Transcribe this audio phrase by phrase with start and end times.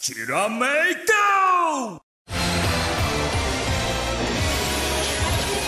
[0.00, 1.12] Tirameito!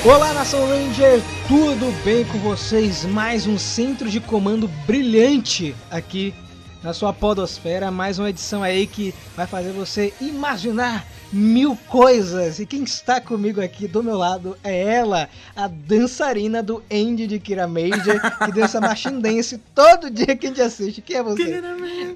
[0.04, 3.04] Olá, Nação Ranger, tudo bem com vocês?
[3.04, 6.32] Mais um centro de comando brilhante aqui
[6.80, 12.58] na sua podosfera, mais uma edição aí que vai fazer você imaginar mil coisas.
[12.58, 17.38] E quem está comigo aqui do meu lado é ela, a dançarina do Andy de
[17.38, 21.00] Kira Major, que dança Machine Dance todo dia que a gente assiste.
[21.00, 21.60] Quem é você?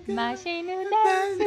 [0.09, 1.45] Machine Dance.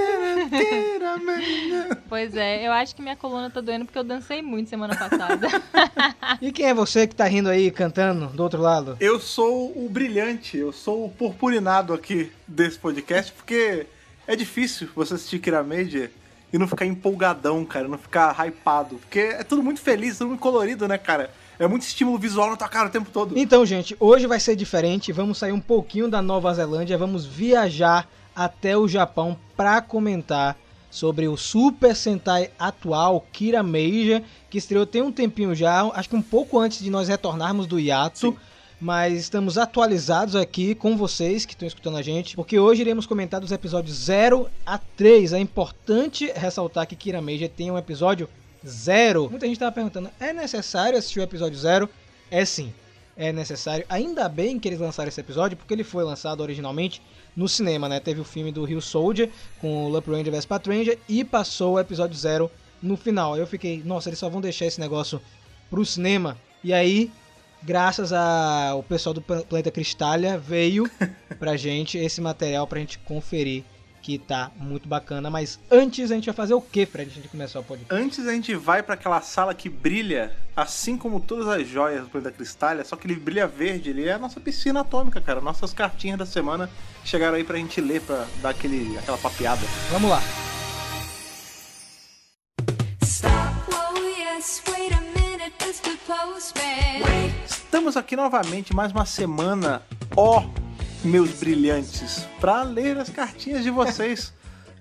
[2.07, 5.47] pois é, eu acho que minha coluna tá doendo porque eu dancei muito semana passada.
[6.42, 8.97] e quem é você que tá rindo aí, cantando do outro lado?
[9.00, 13.86] Eu sou o brilhante, eu sou o purpurinado aqui desse podcast, porque
[14.25, 16.09] é difícil você assistir Kira Major
[16.51, 18.97] e não ficar empolgadão, cara, não ficar hypado.
[18.97, 21.29] Porque é tudo muito feliz, tudo muito colorido, né, cara?
[21.60, 23.37] É muito estímulo visual na tua cara o tempo todo.
[23.37, 25.11] Então, gente, hoje vai ser diferente.
[25.11, 30.56] Vamos sair um pouquinho da Nova Zelândia, vamos viajar até o Japão para comentar
[30.89, 36.16] sobre o Super Sentai atual Kira Meija, que estreou tem um tempinho já, acho que
[36.16, 38.31] um pouco antes de nós retornarmos do hiato.
[38.31, 38.38] Sim
[38.80, 43.42] mas estamos atualizados aqui com vocês que estão escutando a gente, porque hoje iremos comentar
[43.42, 45.34] dos episódios 0 a 3.
[45.34, 48.30] É importante ressaltar que Kira Major tem um episódio
[48.66, 49.30] 0.
[49.30, 51.89] Muita gente estava perguntando: é necessário assistir o episódio 0?
[52.30, 52.72] É sim,
[53.16, 53.84] é necessário.
[53.89, 57.02] Ainda bem que eles lançaram esse episódio, porque ele foi lançado originalmente
[57.36, 58.00] no cinema, né?
[58.00, 61.80] Teve o filme do Rio Soldier com o Lup Ranger vs Patranger e passou o
[61.80, 62.50] episódio 0
[62.81, 63.36] no final.
[63.36, 65.19] Eu fiquei, nossa, eles só vão deixar esse negócio
[65.69, 66.38] pro cinema.
[66.64, 67.12] E aí
[67.63, 70.89] graças ao pessoal do Planeta Cristália, veio
[71.39, 73.63] pra gente esse material pra gente conferir.
[74.00, 77.28] Que tá muito bacana, mas antes a gente vai fazer o que, Fred, antes de
[77.28, 77.94] começar o podcast?
[77.94, 82.09] Antes a gente vai para aquela sala que brilha, assim como todas as joias do
[82.09, 85.41] Planeta Cristália, só que ele brilha verde, ele é a nossa piscina atômica, cara.
[85.41, 86.69] Nossas cartinhas da semana
[87.03, 89.63] chegaram aí pra gente ler, pra dar aquele, aquela papeada.
[89.91, 90.22] Vamos lá.
[97.68, 99.81] Estamos aqui novamente, mais uma semana,
[100.16, 100.41] ó,
[101.03, 104.34] meus brilhantes, para ler as cartinhas de vocês.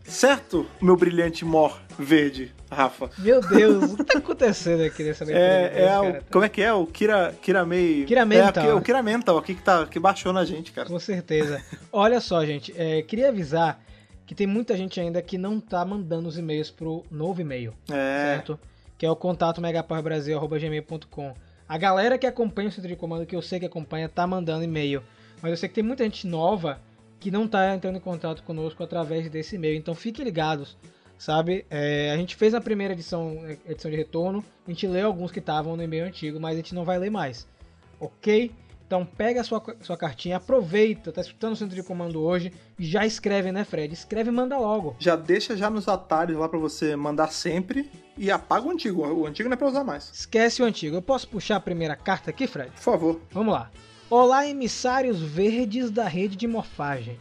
[0.05, 3.10] certo, meu brilhante mor verde, Rafa?
[3.19, 5.44] Meu Deus, o que tá acontecendo aqui nessa leitura?
[5.44, 6.72] É, é o, como é que é?
[6.72, 8.05] O Kira, Kiramei...
[8.05, 8.65] Kiramental.
[8.65, 10.87] É, o Kiramental aqui que, tá, que baixou na gente, cara.
[10.87, 11.60] Com certeza.
[11.93, 13.83] Olha só, gente, é, queria avisar
[14.25, 18.37] que tem muita gente ainda que não tá mandando os e-mails pro novo e-mail, é.
[18.37, 18.56] certo?
[18.99, 21.34] que é o contato megapowerbrasil.gmail.com.
[21.69, 24.62] A galera que acompanha o centro de comando, que eu sei que acompanha, tá mandando
[24.62, 25.03] e-mail.
[25.43, 26.81] Mas eu sei que tem muita gente nova
[27.19, 29.77] que não tá entrando em contato conosco através desse e-mail.
[29.77, 30.77] Então fiquem ligados,
[31.19, 31.66] sabe?
[31.69, 33.38] É, a gente fez a primeira edição,
[33.69, 36.75] edição de retorno, a gente leu alguns que estavam no e-mail antigo, mas a gente
[36.75, 37.49] não vai ler mais.
[37.98, 38.53] Ok?
[38.86, 43.04] Então pega a sua, sua cartinha, aproveita, tá escutando o centro de comando hoje já
[43.04, 43.92] escreve, né, Fred?
[43.92, 44.94] Escreve e manda logo.
[44.98, 49.04] Já deixa já nos atalhos lá para você mandar sempre e apaga o antigo.
[49.06, 50.10] O antigo não é pra usar mais.
[50.14, 50.97] Esquece o antigo.
[50.97, 52.70] Eu posso puxar a primeira carta aqui, Fred?
[52.70, 53.20] Por favor.
[53.30, 53.70] Vamos lá.
[54.08, 57.18] Olá, emissários verdes da rede de morfagem.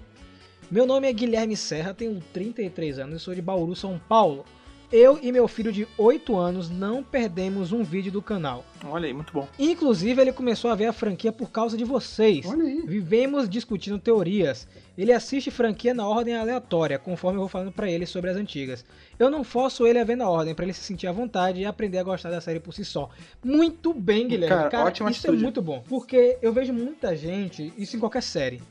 [0.70, 4.46] Meu nome é Guilherme Serra, tenho 33 anos e sou de Bauru, São Paulo.
[4.98, 8.64] Eu e meu filho de 8 anos não perdemos um vídeo do canal.
[8.86, 9.46] Olha aí, muito bom.
[9.60, 12.46] Inclusive, ele começou a ver a franquia por causa de vocês.
[12.46, 12.82] Olha aí.
[12.88, 14.66] Vivemos discutindo teorias.
[14.98, 18.86] Ele assiste franquia na ordem aleatória, conforme eu vou falando para ele sobre as antigas.
[19.20, 21.66] Eu não forço ele a ver na ordem, para ele se sentir à vontade e
[21.66, 23.10] aprender a gostar da série por si só.
[23.44, 24.56] Muito bem, Guilherme.
[24.56, 25.40] Cara, Cara ótima isso atitude.
[25.40, 25.84] é muito bom.
[25.90, 28.62] Porque eu vejo muita gente, isso em qualquer série,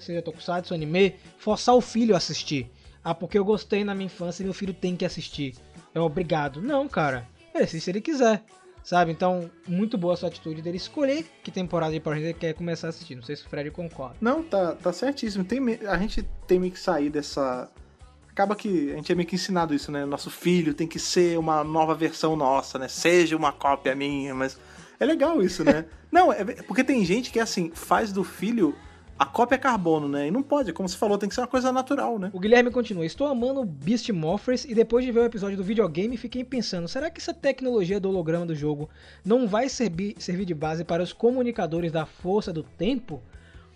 [0.00, 2.68] seja Tokusatsu, anime, forçar o filho a assistir.
[3.04, 5.54] Ah, porque eu gostei na minha infância e meu filho tem que assistir.
[5.94, 6.60] É obrigado.
[6.60, 7.26] Não, cara.
[7.54, 8.42] Ele assiste se ele quiser.
[8.82, 9.12] Sabe?
[9.12, 12.54] Então, muito boa a sua atitude dele escolher que temporada de Power Rangers ele quer
[12.54, 13.14] começar a assistir.
[13.14, 14.16] Não sei se o Fred concorda.
[14.20, 15.44] Não, tá, tá certíssimo.
[15.44, 17.70] Tem, a gente tem meio que sair dessa.
[18.30, 20.06] Acaba que a gente é meio que ensinado isso, né?
[20.06, 22.88] Nosso filho tem que ser uma nova versão nossa, né?
[22.88, 24.58] Seja uma cópia minha, mas.
[25.00, 25.84] É legal isso, né?
[26.10, 28.74] Não, é porque tem gente que, assim, faz do filho
[29.18, 30.28] a cópia é carbono, né?
[30.28, 32.30] E não pode, como você falou, tem que ser uma coisa natural, né?
[32.32, 36.16] O Guilherme continua: Estou amando Beast Morphers e depois de ver o episódio do videogame
[36.16, 38.88] fiquei pensando: será que essa tecnologia do holograma do jogo
[39.24, 43.20] não vai servir, servir de base para os comunicadores da força do tempo?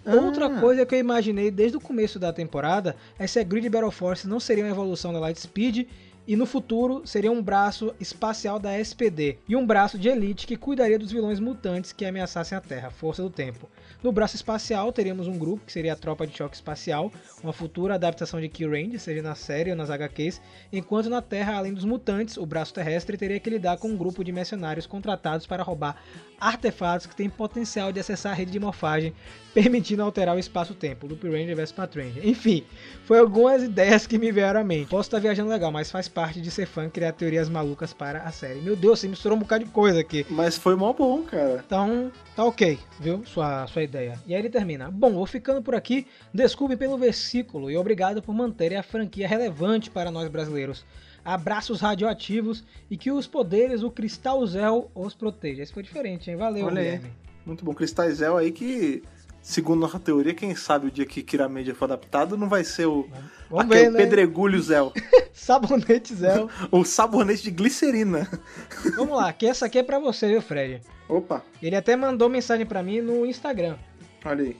[0.05, 0.15] Ah.
[0.15, 3.91] Outra coisa que eu imaginei desde o começo da temporada é se a Grid Battle
[3.91, 5.87] Force não seria uma evolução da Light Speed
[6.27, 10.57] e no futuro seria um braço espacial da SPD e um braço de elite que
[10.57, 13.69] cuidaria dos vilões mutantes que ameaçassem a Terra, Força do Tempo.
[14.03, 17.95] No braço espacial teríamos um grupo que seria a Tropa de Choque Espacial, uma futura
[17.95, 18.63] adaptação de Key
[18.99, 20.41] seja na série ou nas HQs,
[20.73, 24.25] enquanto na Terra, além dos mutantes, o braço terrestre teria que lidar com um grupo
[24.25, 26.03] de mercenários contratados para roubar
[26.43, 29.15] artefatos que têm potencial de acessar a rede de morfagem,
[29.55, 31.07] permitindo alterar o espaço-tempo.
[31.07, 32.27] Loop Ranger vs Patranger.
[32.27, 32.65] Enfim,
[33.05, 34.89] foi algumas ideias que me vieram à mente.
[34.89, 38.33] Posso estar viajando legal, mas faz parte de ser fã criar teorias malucas para a
[38.33, 38.61] série.
[38.61, 40.27] Meu Deus, você misturou um bocado de coisa aqui.
[40.29, 41.63] Mas foi mó bom, cara.
[41.65, 43.23] Então, tá ok, viu?
[43.25, 44.19] Sua, sua ideia.
[44.27, 44.91] E aí ele termina.
[44.91, 46.07] Bom, vou ficando por aqui.
[46.35, 50.85] Desculpe pelo versículo e obrigado por manterem a franquia relevante para nós brasileiros
[51.25, 55.63] abraços radioativos e que os poderes do Cristal Zel os proteja.
[55.63, 56.37] Isso foi diferente, hein?
[56.37, 57.07] Valeu, Olha Guilherme.
[57.07, 57.13] Aí.
[57.47, 57.75] Muito bom.
[57.75, 59.03] Cristal Zel aí que,
[59.41, 63.09] segundo nossa teoria, quem sabe o dia que Kiramedia for adaptado não vai ser o,
[63.51, 63.99] Vamos aquele ver, né?
[63.99, 64.93] pedregulho Zel.
[65.33, 66.49] Sabonete Zel.
[66.71, 68.29] o sabonete de glicerina.
[68.97, 70.81] Vamos lá, que essa aqui é pra você, viu, Fred?
[71.09, 73.77] Opa, Ele até mandou mensagem pra mim no Instagram.
[74.25, 74.57] olha aí.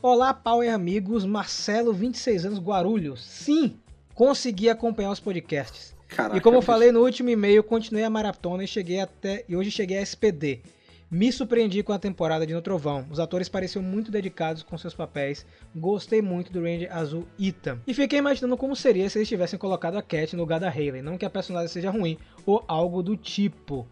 [0.00, 3.24] Olá, Power amigos, Marcelo, 26 anos, Guarulhos.
[3.24, 3.76] Sim,
[4.14, 5.92] consegui acompanhar os podcasts.
[6.08, 9.54] Caraca, e como eu falei no último e-mail, continuei a maratona e cheguei até e
[9.54, 10.62] hoje cheguei a SPD.
[11.10, 13.06] Me surpreendi com a temporada de No Trovão.
[13.10, 15.46] Os atores pareciam muito dedicados com seus papéis.
[15.74, 17.78] Gostei muito do Ranger Azul Ethan.
[17.86, 21.00] E fiquei imaginando como seria se eles tivessem colocado a Cat no lugar da Hayley.
[21.00, 23.86] Não que a personagem seja ruim ou algo do tipo.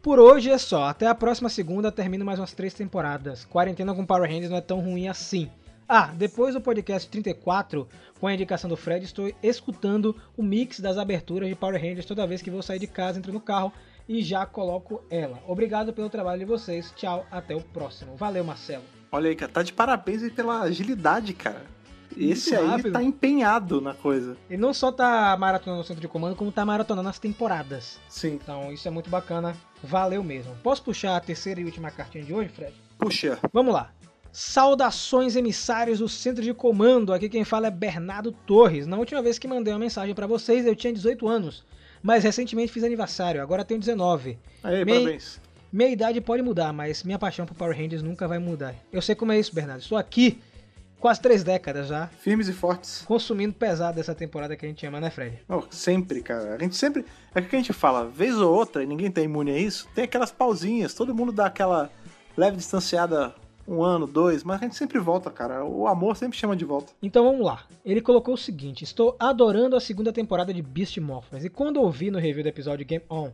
[0.00, 0.84] Por hoje é só.
[0.84, 3.44] Até a próxima segunda termino mais umas três temporadas.
[3.44, 5.50] Quarentena com Power Rangers não é tão ruim assim.
[5.92, 7.88] Ah, depois do podcast 34,
[8.20, 12.28] com a indicação do Fred, estou escutando o mix das aberturas de Power Rangers toda
[12.28, 13.72] vez que vou sair de casa, entro no carro
[14.08, 15.42] e já coloco ela.
[15.48, 16.92] Obrigado pelo trabalho de vocês.
[16.94, 18.14] Tchau, até o próximo.
[18.14, 18.84] Valeu, Marcelo.
[19.10, 19.50] Olha aí, cara.
[19.50, 21.66] Tá de parabéns aí pela agilidade, cara.
[22.16, 22.92] Esse Muito aí rápido.
[22.92, 24.36] tá empenhado na coisa.
[24.48, 27.98] Ele não só tá maratonando no centro de comando, como tá maratonando as temporadas.
[28.08, 28.38] Sim.
[28.40, 29.56] Então isso é muito bacana.
[29.82, 30.54] Valeu mesmo.
[30.62, 32.74] Posso puxar a terceira e última cartinha de hoje, Fred?
[32.96, 33.40] Puxa.
[33.52, 33.90] Vamos lá.
[34.32, 37.12] Saudações emissários do centro de comando.
[37.12, 38.86] Aqui quem fala é Bernardo Torres.
[38.86, 41.64] Na última vez que mandei uma mensagem pra vocês, eu tinha 18 anos,
[42.02, 44.38] mas recentemente fiz aniversário, agora tenho 19.
[44.62, 45.40] Aí, parabéns.
[45.72, 48.74] Minha idade pode mudar, mas minha paixão por Power Rangers nunca vai mudar.
[48.92, 49.82] Eu sei como é isso, Bernardo.
[49.82, 50.40] Estou aqui
[50.98, 53.02] quase três décadas já, Firmes e fortes.
[53.06, 55.38] consumindo pesado essa temporada que a gente ama, né, Fred?
[55.48, 56.56] Oh, sempre, cara.
[56.56, 57.04] A gente sempre.
[57.34, 59.88] É o que a gente fala, vez ou outra, e ninguém tá imune a isso,
[59.94, 61.90] tem aquelas pausinhas, todo mundo dá aquela
[62.36, 63.34] leve distanciada
[63.70, 65.64] um ano, dois, mas a gente sempre volta, cara.
[65.64, 66.92] O amor sempre chama de volta.
[67.00, 67.64] Então vamos lá.
[67.84, 71.44] Ele colocou o seguinte: Estou adorando a segunda temporada de Beast Morphers.
[71.44, 73.30] E quando ouvi no review do episódio Game On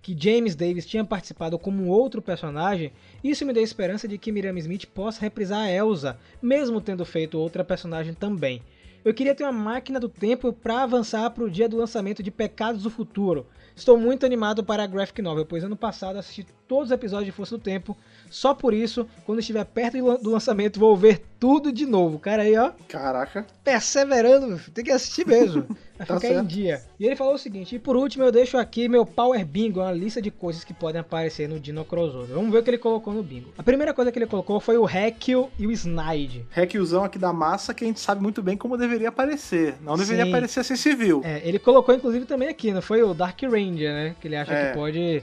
[0.00, 2.92] que James Davis tinha participado como outro personagem,
[3.22, 7.38] isso me deu esperança de que Miriam Smith possa reprisar a Elsa, mesmo tendo feito
[7.38, 8.62] outra personagem também.
[9.04, 12.30] Eu queria ter uma máquina do tempo para avançar para o dia do lançamento de
[12.30, 13.46] Pecados do Futuro.
[13.74, 17.32] Estou muito animado para a graphic novel, pois ano passado assisti todos os episódios de
[17.32, 17.96] Força do Tempo.
[18.30, 22.16] Só por isso, quando estiver perto do lan- do lançamento, vou ver tudo de novo.
[22.20, 23.44] Cara aí, ó, Caraca.
[23.64, 25.64] perseverando, tem que assistir mesmo.
[25.98, 26.46] Vai Tá ficar em certo.
[26.46, 26.80] dia.
[26.98, 29.90] E ele falou o seguinte: e por último, eu deixo aqui meu Power Bingo, uma
[29.92, 32.34] lista de coisas que podem aparecer no Dino Crossover.
[32.34, 33.52] Vamos ver o que ele colocou no bingo.
[33.58, 36.46] A primeira coisa que ele colocou foi o Hekil e o Snide.
[36.52, 39.74] Hackzão aqui da massa que a gente sabe muito bem como deveria aparecer.
[39.82, 40.30] Não deveria Sim.
[40.30, 41.20] aparecer assim civil.
[41.24, 44.14] É, ele colocou inclusive também aqui, não foi o Dark Ranger, né?
[44.20, 44.68] Que ele acha É.
[44.70, 45.22] que pode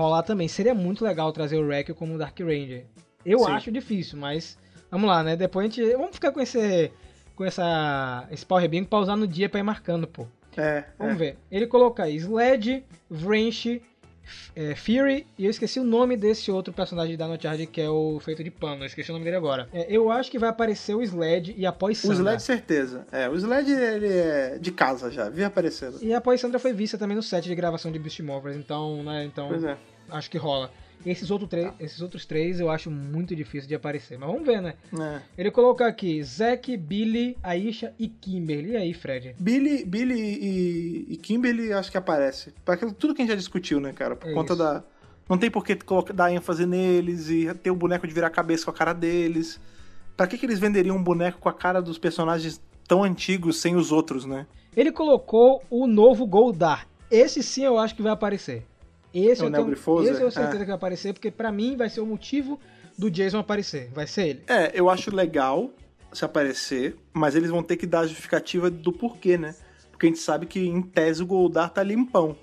[0.00, 0.48] rolar também.
[0.48, 2.84] Seria muito legal trazer o Hekil como Dark Ranger.
[3.24, 3.50] Eu Sim.
[3.52, 4.58] acho difícil, mas
[4.90, 5.36] vamos lá, né?
[5.36, 5.92] Depois a gente.
[5.92, 6.90] Vamos ficar com esse.
[7.34, 10.26] Com essa, esse Power Bingo pra usar no dia pra ir marcando, pô.
[10.56, 10.84] É.
[10.98, 11.18] Vamos é.
[11.18, 11.38] ver.
[11.50, 13.82] Ele coloca aí Sled, Wrench,
[14.54, 18.18] é, Fury, e eu esqueci o nome desse outro personagem da Notchard que é o
[18.20, 18.82] feito de pano.
[18.82, 19.68] Eu esqueci o nome dele agora.
[19.72, 22.16] É, eu acho que vai aparecer o Sled e a O Poissandra.
[22.16, 23.06] Sled, certeza.
[23.12, 25.98] É, o Sled, ele é de casa já, vi aparecendo.
[26.02, 29.24] E a Poissandra foi vista também no set de gravação de Beast Morphers, então, né,
[29.24, 29.76] então Pois é.
[30.10, 30.70] acho que rola.
[31.04, 34.60] Esses, outro três- esses outros três eu acho muito difícil de aparecer, mas vamos ver,
[34.60, 34.74] né?
[34.98, 35.20] É.
[35.38, 38.70] Ele coloca aqui Zack, Billy, Aisha e Kimberly.
[38.72, 39.36] E aí, Fred?
[39.38, 42.52] Billy, Billy e, e Kimberly acho que aparece.
[42.66, 44.16] Aquilo- tudo que a gente já discutiu, né, cara?
[44.16, 44.62] Por É conta isso.
[44.62, 44.82] da.
[45.28, 48.30] Não tem por que colocar- dar ênfase neles e ter o boneco de virar a
[48.30, 49.60] cabeça com a cara deles.
[50.16, 53.76] Pra que, que eles venderiam um boneco com a cara dos personagens tão antigos sem
[53.76, 54.46] os outros, né?
[54.76, 56.86] Ele colocou o novo Goldar.
[57.10, 58.64] Esse sim eu acho que vai aparecer.
[59.18, 60.60] Esse, É o eu, tenho, esse eu certeza É.
[60.60, 62.60] que vai aparecer, porque pra mim vai ser o motivo
[62.98, 63.90] do Jason aparecer.
[63.94, 64.42] Vai ser ele.
[64.46, 65.70] É, eu acho legal
[66.12, 69.54] se aparecer, mas eles vão ter que dar a justificativa do porquê, né?
[69.90, 72.36] Porque a gente sabe que, em tese, o Goldar tá limpão.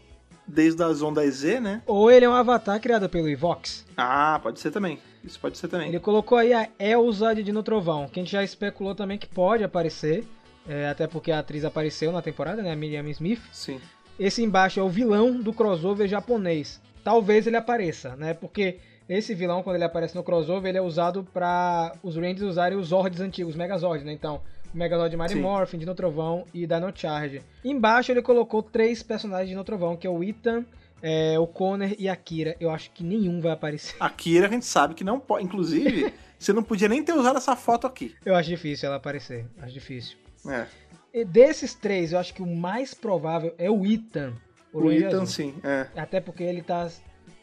[0.46, 1.82] Desde a Zonda Z, né?
[1.88, 3.86] Ou ele é um avatar criado pelo Evox.
[3.96, 5.00] Ah, pode ser também.
[5.24, 5.88] Isso pode ser também.
[5.88, 9.28] Ele colocou aí a Elsa de Dino Trovão, que a gente já especulou também que
[9.28, 10.26] pode aparecer.
[10.68, 12.72] é, até porque a atriz apareceu na temporada, né?
[12.74, 13.42] A Miriam Smith.
[13.54, 13.80] Sim.
[14.26, 16.82] Esse embaixo é o vilão do crossover japonês.
[17.04, 18.34] Talvez ele apareça, né?
[18.34, 18.78] Porque
[19.10, 22.88] esse vilão, quando ele aparece no crossover, ele é usado para os Rangers usarem os
[22.88, 24.14] Zords antigos, Megazords, né?
[24.14, 24.40] Então,
[24.74, 25.36] o Megazord de Mighty.
[25.36, 27.42] Morphin, Dino Trovão e Dino Charge.
[27.66, 30.64] Embaixo ele colocou três personagens de Dino Trovão, que é o Ethan,
[31.02, 32.56] é, o Connor e a Kira.
[32.62, 33.98] Eu acho que nenhum vai aparecer.
[34.00, 35.44] A Kira a gente sabe que não pode.
[35.44, 38.16] Inclusive, você não podia nem ter usado essa foto aqui.
[38.26, 39.46] Eu acho difícil ela aparecer.
[39.62, 40.18] Acho difícil.
[40.48, 40.66] É.
[41.14, 44.34] E desses três, eu acho que o mais provável é o Ethan.
[44.74, 45.54] O Ranger Ethan, sim.
[45.64, 45.88] É.
[45.96, 46.90] Até porque ele tá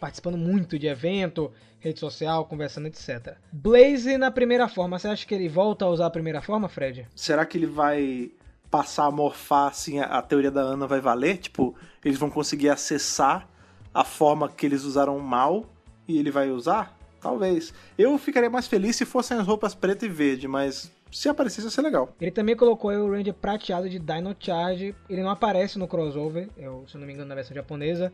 [0.00, 3.36] participando muito de evento, rede social, conversando, etc.
[3.52, 7.06] Blaze na primeira forma, você acha que ele volta a usar a primeira forma, Fred?
[7.14, 8.32] Será que ele vai
[8.68, 10.00] passar a morfar assim?
[10.00, 11.38] A, a teoria da Ana vai valer?
[11.38, 13.48] Tipo, eles vão conseguir acessar
[13.94, 15.64] a forma que eles usaram mal
[16.08, 16.98] e ele vai usar?
[17.20, 17.72] Talvez.
[17.96, 21.70] Eu ficaria mais feliz se fossem as roupas preta e verde, mas se aparecesse ia
[21.70, 22.14] ser legal.
[22.20, 24.94] Ele também colocou o Ranger prateado de Dino Charge.
[25.08, 28.12] Ele não aparece no crossover, eu, se não me engano, na versão japonesa.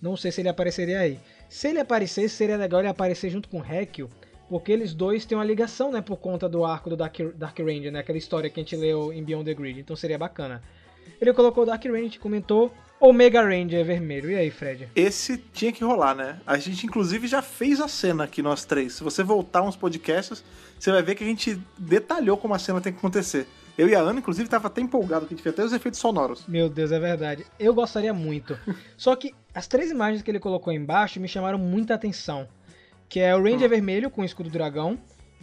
[0.00, 1.20] Não sei se ele apareceria aí.
[1.48, 4.10] Se ele aparecesse, seria legal ele aparecer junto com o Hekio,
[4.48, 7.92] porque eles dois têm uma ligação, né, por conta do arco do Dark, Dark Ranger,
[7.92, 9.78] né, aquela história que a gente leu em Beyond the Grid.
[9.78, 10.60] Então seria bacana.
[11.20, 14.30] Ele colocou o Dark Ranger, comentou Omega Ranger vermelho.
[14.30, 14.88] E aí, Fred?
[14.94, 16.38] Esse tinha que rolar, né?
[16.46, 18.92] A gente, inclusive, já fez a cena aqui, nós três.
[18.92, 20.44] Se você voltar uns podcasts,
[20.78, 23.48] você vai ver que a gente detalhou como a cena tem que acontecer.
[23.76, 25.98] Eu e a Ana, inclusive, tava até empolgado, que a gente fez até os efeitos
[25.98, 26.46] sonoros.
[26.46, 27.44] Meu Deus, é verdade.
[27.58, 28.56] Eu gostaria muito.
[28.96, 32.46] Só que as três imagens que ele colocou aí embaixo me chamaram muita atenção.
[33.08, 34.96] Que é o Ranger vermelho com o escudo do dragão.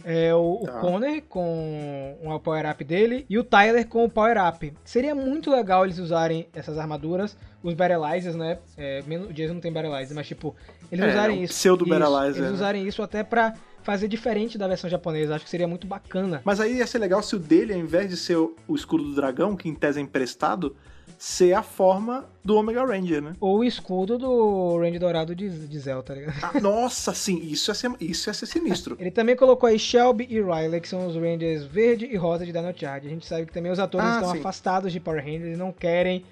[0.04, 0.80] É o, o Tá.
[0.80, 4.72] Connor com o power up dele e o Tyler com o power up.
[4.84, 8.58] Seria muito legal eles usarem essas armaduras, os Battlizers, né?
[8.76, 10.54] É, o Jason não tem Battleizers, mas tipo,
[10.90, 11.54] eles É, usarem isso.
[11.54, 12.54] pseudo Battleizer, Eles né?
[12.56, 15.34] usarem isso até pra fazer diferente da versão japonesa.
[15.34, 16.40] Acho que seria muito bacana.
[16.44, 19.04] Mas aí ia ser legal se o dele, ao invés de ser o o escudo
[19.04, 20.76] do dragão, que em tese é emprestado,
[21.22, 23.34] ser a forma do Omega Ranger, né?
[23.38, 26.34] Ou o escudo do Ranger Dourado de, de Zell, tá ligado?
[26.42, 28.96] Ah, nossa, sim, isso ia, ser, isso ia ser sinistro.
[28.98, 32.52] Ele também colocou aí Shelby e Riley, que são os Rangers verde e rosa de
[32.52, 33.06] Dino Charge.
[33.06, 34.38] A gente sabe que também os atores Ah, estão sim.
[34.38, 36.24] afastados de Power Rangers e não querem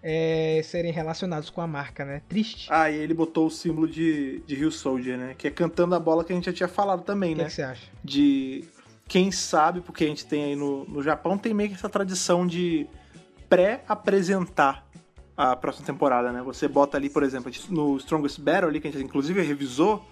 [0.00, 2.22] é, serem relacionados com a marca, né?
[2.28, 2.68] Triste.
[2.70, 5.34] Ah, e ele botou o símbolo de, de Rio Soldier, né?
[5.36, 7.48] Que é cantando a bola que a gente já tinha falado também, o que, né?
[7.48, 7.88] que você acha?
[8.04, 8.64] de
[9.08, 12.46] quem sabe, porque a gente tem aí no, no Japão, tem meio que essa tradição
[12.46, 12.86] de
[13.48, 14.86] pré-apresentar
[15.36, 16.42] a próxima temporada, né?
[16.42, 20.04] Você bota ali, por exemplo, no Strongest Battle ali, que a gente inclusive revisou,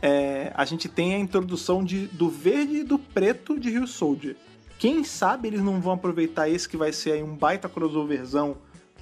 [0.00, 4.36] é, a gente tem a introdução de, do verde e do preto de Rio Soldier.
[4.78, 8.56] Quem sabe eles não vão aproveitar esse que vai ser aí um baita crossoverzão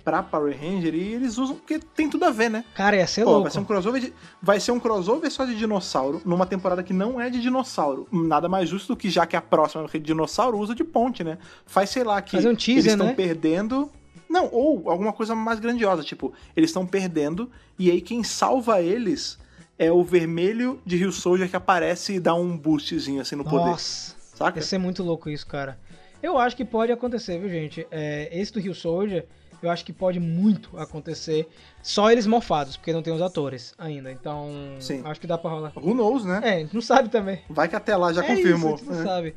[0.07, 2.65] pra Power Ranger e eles usam, porque tem tudo a ver, né?
[2.77, 3.43] Cara, ia ser Pô, louco.
[3.43, 6.93] vai ser um crossover de, vai ser um crossover só de dinossauro numa temporada que
[6.93, 8.07] não é de dinossauro.
[8.13, 11.39] Nada mais justo do que já que a próxima de dinossauro usa de ponte, né?
[11.67, 13.15] Faz sei lá que um teaser, eles estão né?
[13.15, 13.91] perdendo.
[14.31, 19.37] Não, ou alguma coisa mais grandiosa, tipo, eles estão perdendo e aí quem salva eles
[19.77, 23.71] é o vermelho de Rio Soldier que aparece e dá um boostzinho assim no poder,
[23.71, 24.15] Nossa,
[24.55, 25.77] ia ser muito louco isso, cara.
[26.23, 27.87] Eu acho que pode acontecer, viu, gente?
[27.91, 29.27] É, esse do Rio Soldier,
[29.63, 31.49] eu acho que pode muito acontecer.
[31.83, 34.11] Só eles morfados, porque não tem os atores ainda.
[34.13, 35.03] Então, Sim.
[35.05, 35.73] acho que dá pra rolar.
[35.77, 36.41] Who knows, né?
[36.43, 37.41] É, a gente não sabe também.
[37.49, 38.75] Vai que até lá já é confirmou.
[38.75, 39.05] Isso, a gente não né?
[39.05, 39.35] sabe.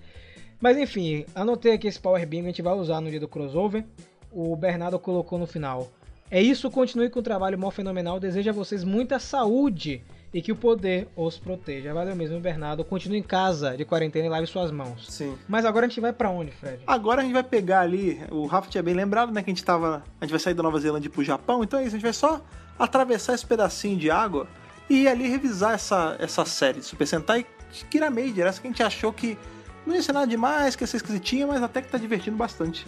[0.59, 3.85] Mas enfim, anotei aqui esse Power Bingo, a gente vai usar no dia do crossover.
[4.31, 5.89] O Bernardo colocou no final.
[6.29, 8.19] É isso, continue com o trabalho mó fenomenal.
[8.19, 11.93] Desejo a vocês muita saúde e que o poder os proteja.
[11.93, 12.83] Valeu mesmo, Bernardo.
[12.83, 15.07] Continue em casa de quarentena e lave suas mãos.
[15.09, 15.35] Sim.
[15.47, 16.83] Mas agora a gente vai pra onde, Fred?
[16.85, 19.63] Agora a gente vai pegar ali, o Rafa tinha bem lembrado, né, que a gente
[19.63, 22.03] tava, a gente vai sair da Nova Zelândia pro Japão, então é isso, a gente
[22.03, 22.41] vai só
[22.77, 24.47] atravessar esse pedacinho de água
[24.89, 27.45] e ir ali revisar essa, essa série Super Sentai
[27.89, 29.37] Kira Major, essa que a gente achou que
[29.85, 32.85] não ia ser nada demais, que ia ser esquisitinha, mas até que tá divertindo bastante.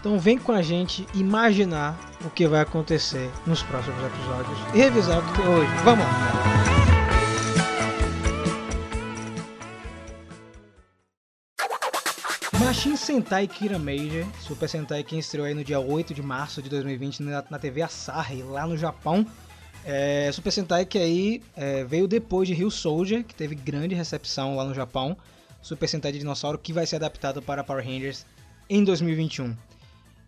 [0.00, 5.18] Então vem com a gente imaginar o que vai acontecer nos próximos episódios e revisar
[5.18, 5.70] o que tem hoje.
[5.84, 6.06] Vamos!
[12.64, 16.70] Machine Sentai Kira Major, Super Sentai que estreou aí no dia 8 de março de
[16.70, 19.26] 2020 na, na TV Asahi, lá no Japão.
[19.84, 24.56] É, Super Sentai que aí é, veio depois de Rio Soldier, que teve grande recepção
[24.56, 25.14] lá no Japão.
[25.60, 28.24] Super Sentai de dinossauro que vai ser adaptado para Power Rangers
[28.70, 29.54] em 2021.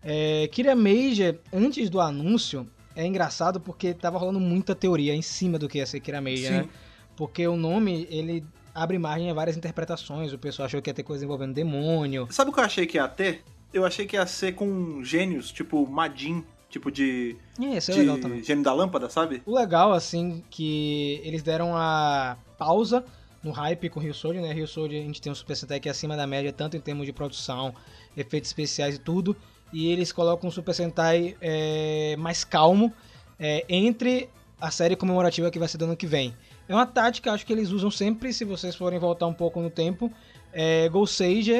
[0.03, 5.57] É, Kira Major, antes do anúncio, é engraçado porque tava rolando muita teoria em cima
[5.57, 6.51] do que ia ser Kira Major, Sim.
[6.51, 6.69] né?
[7.15, 8.43] Porque o nome, ele
[8.73, 10.33] abre margem a várias interpretações.
[10.33, 12.27] O pessoal achou que ia ter coisa envolvendo demônio.
[12.31, 13.43] Sabe o que eu achei que ia ter?
[13.73, 17.99] Eu achei que ia ser com gênios, tipo Majin, tipo de, E isso é de
[18.01, 18.43] legal também.
[18.43, 19.41] gênio da lâmpada, sabe?
[19.45, 23.03] O legal, assim, que eles deram a pausa
[23.43, 24.53] no hype com o Rio Soldier, né?
[24.53, 26.79] Rio Soldier a gente tem um Super Sentai que é acima da média, tanto em
[26.79, 27.73] termos de produção,
[28.15, 29.35] efeitos especiais e tudo.
[29.73, 32.93] E eles colocam um Super Sentai é, mais calmo
[33.39, 34.29] é, entre
[34.61, 36.33] a série comemorativa que vai ser do ano que vem.
[36.69, 39.69] É uma tática, acho que eles usam sempre, se vocês forem voltar um pouco no
[39.69, 40.09] tempo.
[40.53, 40.87] É,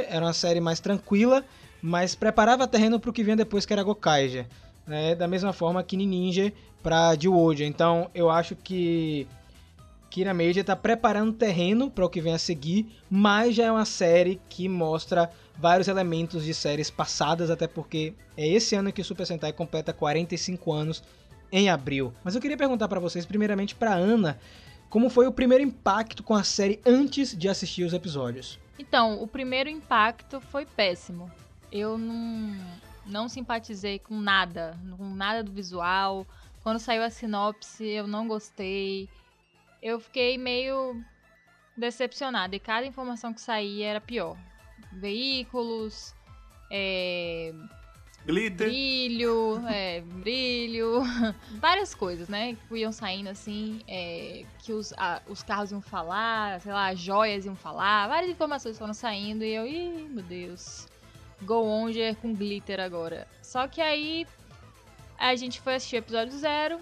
[0.07, 1.43] era uma série mais tranquila,
[1.81, 4.45] mas preparava terreno para o que vinha depois, que era Gokaiger.
[4.87, 5.15] Né?
[5.15, 7.65] Da mesma forma que Ninja para Jiwoja.
[7.65, 9.27] Então eu acho que
[10.13, 13.83] Kira Major está preparando terreno para o que vem a seguir, mas já é uma
[13.83, 19.03] série que mostra vários elementos de séries passadas, até porque é esse ano que o
[19.03, 21.03] Super Sentai completa 45 anos
[21.51, 22.13] em abril.
[22.23, 24.39] Mas eu queria perguntar para vocês, primeiramente para Ana,
[24.87, 28.59] como foi o primeiro impacto com a série antes de assistir os episódios?
[28.77, 31.31] Então, o primeiro impacto foi péssimo.
[31.71, 32.55] Eu não,
[33.03, 36.23] não simpatizei com nada, com nada do visual.
[36.61, 39.09] Quando saiu a sinopse, eu não gostei.
[39.83, 41.03] Eu fiquei meio
[41.75, 44.37] decepcionada e cada informação que saía era pior.
[44.93, 46.15] Veículos,
[46.71, 47.53] é,
[48.25, 48.69] Glitter.
[48.69, 51.01] Brilho, é, brilho,
[51.59, 52.55] várias coisas, né?
[52.69, 56.99] Que iam saindo assim, é, que os, a, os carros iam falar, sei lá, as
[56.99, 60.87] joias iam falar, várias informações foram saindo e eu, ih, meu Deus,
[61.41, 63.27] Go Onger com glitter agora.
[63.41, 64.25] Só que aí
[65.17, 66.79] a gente foi assistir o episódio zero,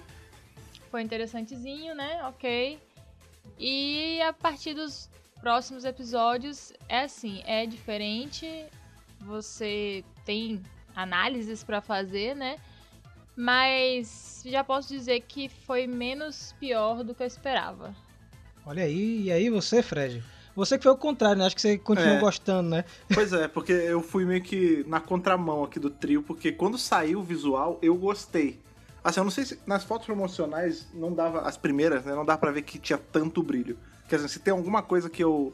[0.91, 2.23] foi interessantezinho, né?
[2.25, 2.79] Ok.
[3.63, 5.07] E a partir dos
[5.39, 8.65] próximos episódios é assim, é diferente.
[9.19, 10.59] Você tem
[10.95, 12.57] análises para fazer, né?
[13.35, 17.95] Mas já posso dizer que foi menos pior do que eu esperava.
[18.65, 20.23] Olha aí, e aí você, Fred?
[20.55, 21.45] Você que foi o contrário, né?
[21.45, 22.19] Acho que você continuou É.
[22.19, 22.83] gostando, né?
[23.13, 27.19] Pois é, porque eu fui meio que na contramão aqui do trio, porque quando saiu
[27.19, 28.59] o visual, eu gostei.
[29.03, 32.13] Assim, eu não sei se nas fotos promocionais não dava, as primeiras, né?
[32.13, 33.77] Não dá pra ver que tinha tanto brilho.
[34.07, 35.53] Quer dizer, se tem alguma coisa que eu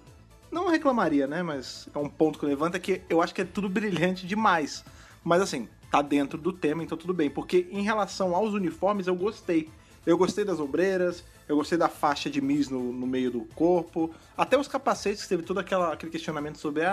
[0.51, 1.42] não reclamaria, né?
[1.42, 4.27] Mas é um ponto que eu levanto é que eu acho que é tudo brilhante
[4.27, 4.84] demais.
[5.24, 7.30] Mas assim, tá dentro do tema, então tudo bem.
[7.30, 9.70] Porque em relação aos uniformes, eu gostei.
[10.06, 14.10] Eu gostei das ombreiras, eu gostei da faixa de Miss no, no meio do corpo,
[14.38, 16.84] até os capacetes, teve todo aquela, aquele questionamento sobre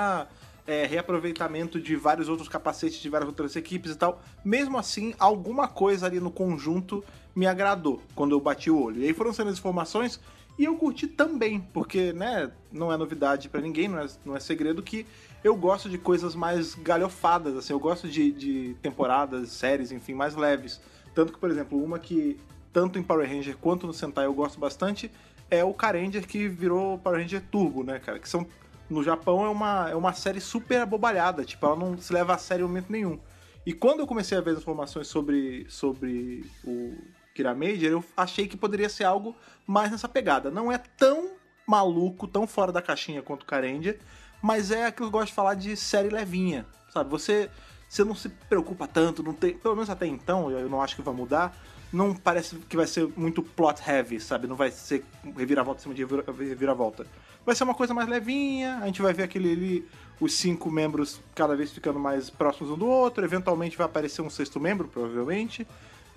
[0.67, 4.23] a reaproveitamento de vários outros capacetes de várias outras equipes e tal.
[4.45, 7.05] Mesmo assim, alguma coisa ali no conjunto
[7.35, 9.03] me agradou quando eu bati o olho.
[9.03, 10.21] E aí foram sendo as informações
[10.59, 14.41] e eu curti também, porque, né, não é novidade pra ninguém, não é, não é
[14.41, 15.05] segredo que
[15.43, 20.37] eu gosto de coisas mais galhofadas, assim, eu gosto de, de temporadas, séries, enfim, mais
[20.37, 20.81] leves.
[21.13, 22.39] Tanto que, por exemplo, uma que
[22.73, 25.11] tanto em Power Ranger quanto no Sentai eu gosto bastante
[25.51, 28.19] é o Karanger que virou Power Ranger Turbo, né, cara?
[28.19, 28.47] Que são
[28.89, 32.39] no Japão é uma, é uma série super abobalhada, tipo, ela não se leva a
[32.39, 33.19] sério em momento nenhum.
[33.67, 36.95] E quando eu comecei a ver as informações sobre, sobre o
[37.35, 39.35] Kira Major, eu achei que poderia ser algo
[39.67, 40.51] mais nessa pegada.
[40.51, 41.31] Não é tão
[41.67, 43.99] maluco, tão fora da caixinha quanto o Karanger,
[44.43, 47.09] mas é aquilo que eu gosto de falar de série levinha, sabe?
[47.11, 47.51] Você,
[47.89, 51.01] você não se preocupa tanto, não tem, pelo menos até então, eu não acho que
[51.01, 51.57] vai mudar,
[51.91, 54.47] não parece que vai ser muito plot heavy, sabe?
[54.47, 55.03] Não vai ser
[55.35, 57.07] reviravolta em cima de revira- reviravolta.
[57.45, 59.89] Vai ser uma coisa mais levinha, a gente vai ver aquele ali,
[60.21, 64.31] os cinco membros cada vez ficando mais próximos um do outro, eventualmente vai aparecer um
[64.31, 65.67] sexto membro, provavelmente,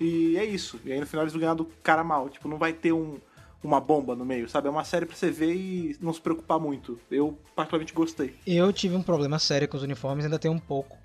[0.00, 0.80] e é isso.
[0.84, 3.18] E aí no final eles vão ganhar do cara mal, tipo, não vai ter um,
[3.62, 4.68] uma bomba no meio, sabe?
[4.68, 6.98] É uma série pra você ver e não se preocupar muito.
[7.10, 8.34] Eu particularmente gostei.
[8.46, 10.96] Eu tive um problema sério com os uniformes, ainda tenho um pouco.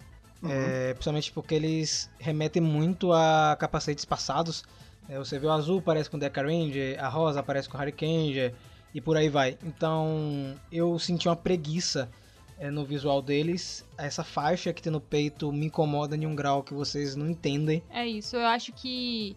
[0.46, 4.64] É, principalmente porque eles remetem muito a capacetes passados.
[5.08, 8.54] É, você vê o azul parece com Deca Ranger, a rosa parece com Hurricaneer
[8.94, 9.58] e por aí vai.
[9.64, 12.10] Então eu senti uma preguiça
[12.58, 13.86] é, no visual deles.
[13.98, 17.84] Essa faixa que tem no peito me incomoda em um grau que vocês não entendem.
[17.90, 19.36] É isso, eu acho que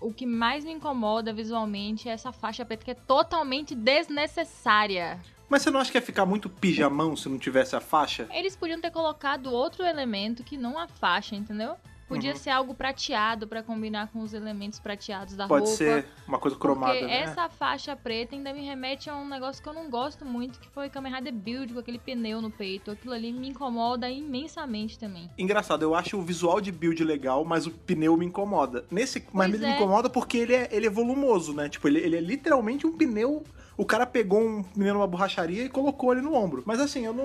[0.00, 5.20] o que mais me incomoda visualmente é essa faixa preta que é totalmente desnecessária.
[5.48, 8.26] Mas você não acha que ia ficar muito pijamão se não tivesse a faixa?
[8.32, 11.76] Eles podiam ter colocado outro elemento que não a faixa, entendeu?
[12.12, 12.36] Podia Uhum.
[12.36, 15.76] ser algo prateado pra combinar com os elementos prateados da Pode roupa.
[15.76, 17.20] ser uma coisa cromada, Porque né?
[17.22, 20.68] essa faixa preta ainda me remete a um negócio que eu não gosto muito, que
[20.68, 22.90] foi Kamen Rider Build com aquele pneu no peito.
[22.90, 25.30] Aquilo ali me incomoda imensamente também.
[25.38, 28.84] Engraçado, eu acho o visual de build legal, mas o pneu me incomoda.
[28.90, 29.76] Nesse, mas Pois ele me é.
[29.76, 31.68] incomoda porque ele é, ele é volumoso, né?
[31.68, 33.42] Tipo, ele, ele é literalmente um pneu.
[33.76, 36.62] O cara pegou um pneu numa borracharia e colocou ali no ombro.
[36.66, 37.24] Mas assim, eu não.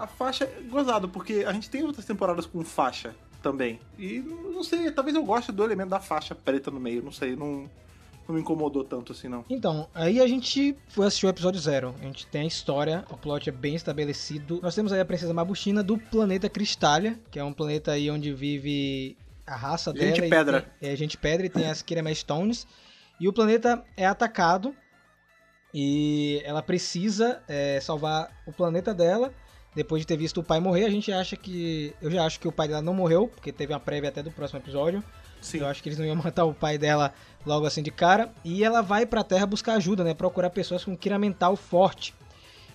[0.00, 3.78] A faixa é gozado, porque a gente tem outras temporadas com faixa também.
[3.98, 7.34] E não sei, talvez eu goste do elemento da faixa preta no meio, não sei,
[7.36, 7.68] não,
[8.28, 9.44] não me incomodou tanto assim, não.
[9.50, 11.94] Então, aí a gente foi assistir o episódio zero.
[12.00, 14.60] A gente tem a história, o plot é bem estabelecido.
[14.62, 18.32] Nós temos aí a princesa Mabushina do planeta Cristália, que é um planeta aí onde
[18.32, 20.30] vive a raça Gente dela.
[20.30, 20.60] pedra.
[20.80, 22.66] tem- é, gente pedra e tem as Kirema Stones.
[23.20, 24.74] E o planeta é atacado
[25.74, 29.32] e ela precisa é, salvar o planeta dela
[29.74, 31.94] depois de ter visto o pai morrer, a gente acha que.
[32.00, 34.30] Eu já acho que o pai dela não morreu, porque teve uma prévia até do
[34.30, 35.02] próximo episódio.
[35.40, 35.58] Sim.
[35.58, 37.12] Eu acho que eles não iam matar o pai dela
[37.44, 38.30] logo assim de cara.
[38.44, 40.14] E ela vai pra Terra buscar ajuda, né?
[40.14, 42.14] Procurar pessoas com Kira mental forte.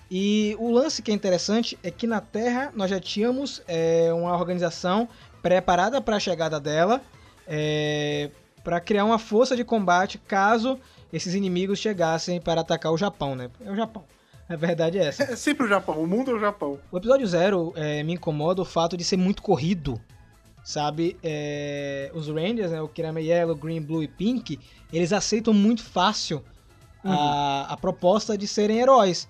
[0.10, 4.33] E o lance que é interessante é que na Terra nós já tínhamos é, uma
[4.36, 5.07] organização
[5.41, 7.01] preparada para a chegada dela,
[7.45, 8.31] é,
[8.63, 10.79] para criar uma força de combate caso
[11.12, 13.49] esses inimigos chegassem para atacar o Japão, né?
[13.63, 14.03] É o Japão.
[14.49, 15.23] A verdade é essa.
[15.23, 16.79] É sempre o Japão, o mundo é o Japão.
[16.91, 19.99] O episódio zero é, me incomoda o fato de ser muito corrido.
[20.63, 21.17] Sabe?
[21.23, 24.60] É, os Rangers, né, o Kirame Yellow, Green, Blue e Pink,
[24.91, 26.43] eles aceitam muito fácil
[27.03, 29.27] a, a proposta de serem heróis.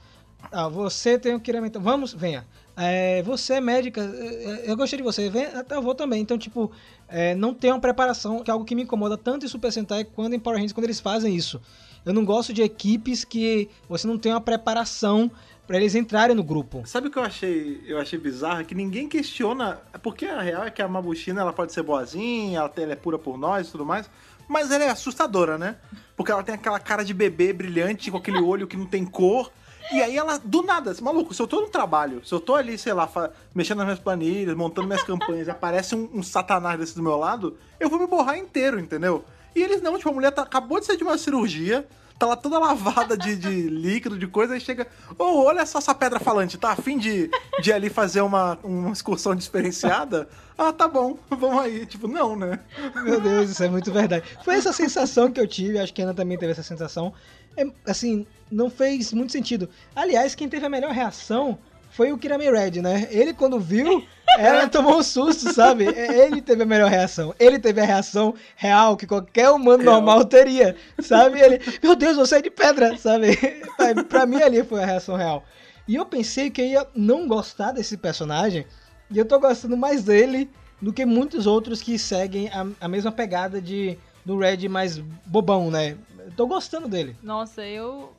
[0.51, 1.67] Ah, você tem o Kirame.
[1.67, 2.45] então Vamos, venha.
[2.75, 6.21] É, você é médica, é, eu gostei de você, vem, até eu vou também.
[6.21, 6.71] Então, tipo,
[7.07, 10.03] é, não tem uma preparação, que é algo que me incomoda tanto em Super Sentai
[10.03, 11.59] quanto em Power Rangers quando eles fazem isso.
[12.07, 15.29] Eu não gosto de equipes que você não tem uma preparação
[15.67, 16.83] pra eles entrarem no grupo.
[16.85, 18.61] Sabe o que eu achei, eu achei bizarro?
[18.61, 19.81] É que ninguém questiona.
[20.01, 23.19] Porque a real é que a Mabushina ela pode ser boazinha, ela, ela é pura
[23.19, 24.09] por nós e tudo mais.
[24.47, 25.75] Mas ela é assustadora, né?
[26.15, 29.51] Porque ela tem aquela cara de bebê brilhante, com aquele olho que não tem cor.
[29.91, 32.55] E aí ela, do nada, assim, maluco, se eu tô no trabalho, se eu tô
[32.55, 33.09] ali, sei lá,
[33.53, 37.57] mexendo nas minhas planilhas, montando minhas campanhas, aparece um, um satanás desse do meu lado,
[37.79, 39.25] eu vou me borrar inteiro, entendeu?
[39.57, 41.87] E eles não, tipo, a mulher tá- acabou de sair de uma cirurgia,
[42.19, 44.85] tá lá toda lavada de, de líquido, de coisa, aí chega,
[45.17, 47.27] ô, olha só essa pedra falante, tá afim de,
[47.61, 50.29] de ali fazer uma, uma excursão diferenciada?
[50.55, 51.87] Ah, tá bom, vamos aí.
[51.87, 52.59] Tipo, não, né?
[53.03, 54.25] Meu Deus, isso é muito verdade.
[54.45, 57.13] Foi essa sensação que eu tive, acho que a Ana também teve essa sensação.
[57.55, 59.67] É, assim, não fez muito sentido.
[59.95, 61.57] Aliás, quem teve a melhor reação
[61.97, 63.07] foi o Kirame Red, né?
[63.09, 64.05] Ele, quando viu,
[64.37, 65.85] ela tomou um susto, sabe?
[65.85, 67.33] Ele teve a melhor reação.
[67.39, 69.95] Ele teve a reação real que qualquer humano Real.
[69.95, 71.39] normal teria, sabe?
[71.41, 73.35] Ele, meu Deus, você é de pedra, sabe?
[73.75, 75.43] Pra- Pra mim, ali foi a reação real.
[75.87, 78.65] E eu pensei que eu ia não gostar desse personagem,
[79.09, 83.11] e eu tô gostando mais dele do que muitos outros que seguem a, a mesma
[83.11, 85.97] pegada de do Red mais bobão, né?
[86.19, 87.15] Eu tô gostando dele.
[87.23, 88.13] Nossa, eu.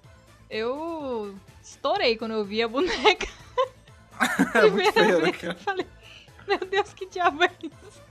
[0.51, 3.29] Eu estourei quando eu vi a boneca.
[4.55, 5.37] É muito feio, né, vez.
[5.37, 5.53] cara?
[5.55, 5.87] Eu falei,
[6.47, 8.09] meu Deus, que diabo é isso?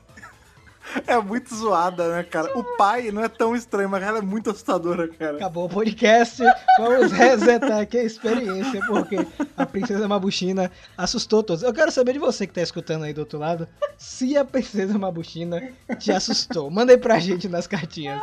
[1.05, 2.57] É muito zoada, né, cara?
[2.57, 5.35] O pai não é tão estranho, mas ela é muito assustadora, cara.
[5.35, 6.41] Acabou o podcast,
[6.77, 9.17] vamos resetar aqui a experiência, porque
[9.57, 11.61] a Princesa Mabuchina assustou todos.
[11.61, 13.67] Eu quero saber de você que tá escutando aí do outro lado,
[13.97, 16.71] se a Princesa Mabuchina te assustou.
[16.71, 18.21] Manda aí pra gente nas cartinhas.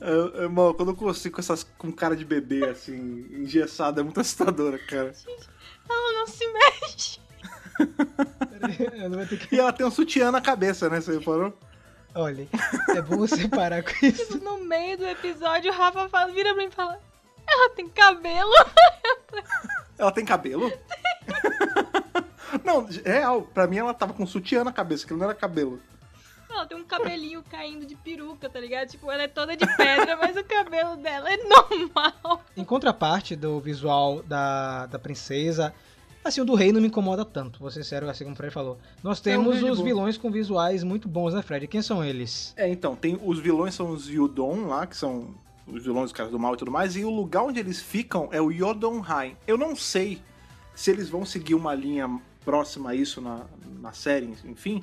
[0.00, 4.20] Eu, mano, quando eu consigo com essas com cara de bebê, assim, engessada, é muito
[4.20, 5.12] assustadora, cara.
[5.88, 7.25] Ela não se mexe.
[9.28, 9.54] Ter que...
[9.54, 11.00] E ela tem um sutiã na cabeça, né?
[11.00, 11.56] Você reparou?
[12.14, 12.48] Olha,
[12.88, 14.32] é bom você parar com isso.
[14.32, 16.98] Tipo, no meio do episódio, o Rafa fala, vira pra mim e fala:
[17.46, 18.52] Ela tem cabelo.
[19.98, 20.72] Ela tem cabelo?
[22.64, 25.80] não, real, pra mim ela tava com sutiã na cabeça, que não era cabelo.
[26.50, 28.88] Ela tem um cabelinho caindo de peruca, tá ligado?
[28.88, 32.44] Tipo, ela é toda de pedra, mas o cabelo dela é normal.
[32.56, 35.74] Em contraparte do visual da, da princesa,
[36.28, 38.52] assim, o do rei não me incomoda tanto, vou ser sério, assim como o Fred
[38.52, 38.78] falou.
[39.02, 41.66] Nós É um temos rei de os vilões com visuais muito bons, né, Fred?
[41.66, 42.52] Quem são eles?
[42.56, 45.34] É, então, tem os vilões são os Yudon lá, que são
[45.66, 48.28] os vilões, os caras do mal e tudo mais, e o lugar onde eles ficam
[48.30, 49.36] é o Yodonheim.
[49.46, 50.20] Eu não sei
[50.74, 52.08] se eles vão seguir uma linha
[52.44, 53.40] próxima a isso na,
[53.80, 54.82] na série, enfim,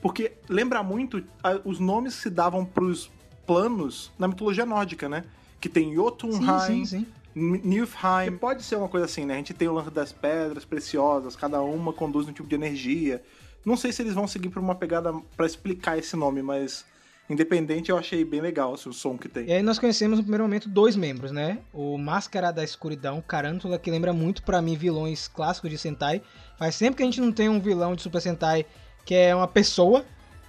[0.00, 3.10] porque lembra muito a- os nomes que se davam pros
[3.46, 5.24] planos na mitologia nórdica, né?
[5.60, 7.06] Que tem Jotunheim, Sim, sim, sim.
[7.34, 8.36] N- Niflheim.
[8.38, 9.34] Pode ser uma coisa assim, né?
[9.34, 13.22] A gente tem o lance das pedras preciosas, cada uma conduz um tipo de energia.
[13.64, 16.84] Não sei se eles vão seguir por uma pegada pra explicar esse nome, mas
[17.30, 19.46] independente eu achei bem legal assim, o som que tem.
[19.46, 21.58] E aí nós conhecemos no primeiro momento dois membros, né?
[21.72, 26.20] O Máscara da Escuridão, Carântula, que lembra muito pra mim vilões clássicos de Sentai.
[26.58, 28.66] Faz sempre que a gente não tem um vilão de Super Sentai
[29.04, 30.04] que é uma pessoa,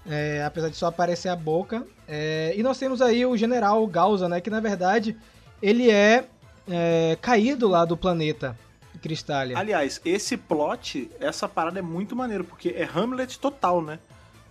[0.07, 1.85] é, apesar de só aparecer a boca.
[2.07, 4.41] É, e nós temos aí o General Gausa, né?
[4.41, 5.15] Que na verdade
[5.61, 6.27] ele é,
[6.67, 8.58] é, caído lá do planeta
[9.02, 9.58] Cristália.
[9.58, 13.99] Aliás, esse plot, essa parada é muito maneiro, porque é Hamlet total, né?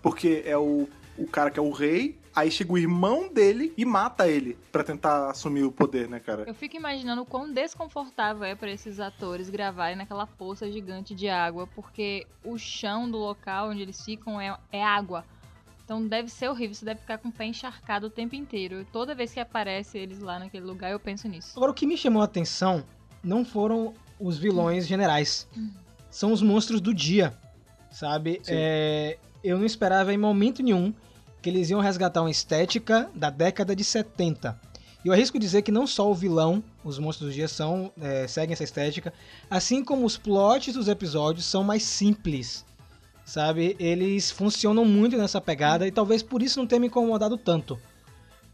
[0.03, 3.85] Porque é o, o cara que é o rei, aí chega o irmão dele e
[3.85, 6.45] mata ele pra tentar assumir o poder, né, cara?
[6.47, 11.29] Eu fico imaginando o quão desconfortável é pra esses atores gravarem naquela poça gigante de
[11.29, 15.25] água, porque o chão do local onde eles ficam é, é água.
[15.93, 18.87] Então deve ser horrível, você deve ficar com o pé encharcado o tempo inteiro.
[18.91, 21.53] Toda vez que aparece eles lá naquele lugar, eu penso nisso.
[21.55, 22.83] Agora, o que me chamou a atenção
[23.23, 25.47] não foram os vilões generais.
[26.11, 27.35] São os monstros do dia,
[27.91, 28.41] sabe?
[28.49, 30.95] É, eu não esperava em momento nenhum
[31.43, 34.59] que eles iam resgatar uma estética da década de 70.
[35.05, 38.27] E eu arrisco dizer que não só o vilão, os monstros do dia, são, é,
[38.27, 39.13] seguem essa estética,
[39.51, 42.65] assim como os plots dos episódios são mais simples,
[43.25, 43.77] sabe?
[43.79, 47.79] Eles funcionam muito nessa pegada e talvez por isso não tenha me incomodado tanto.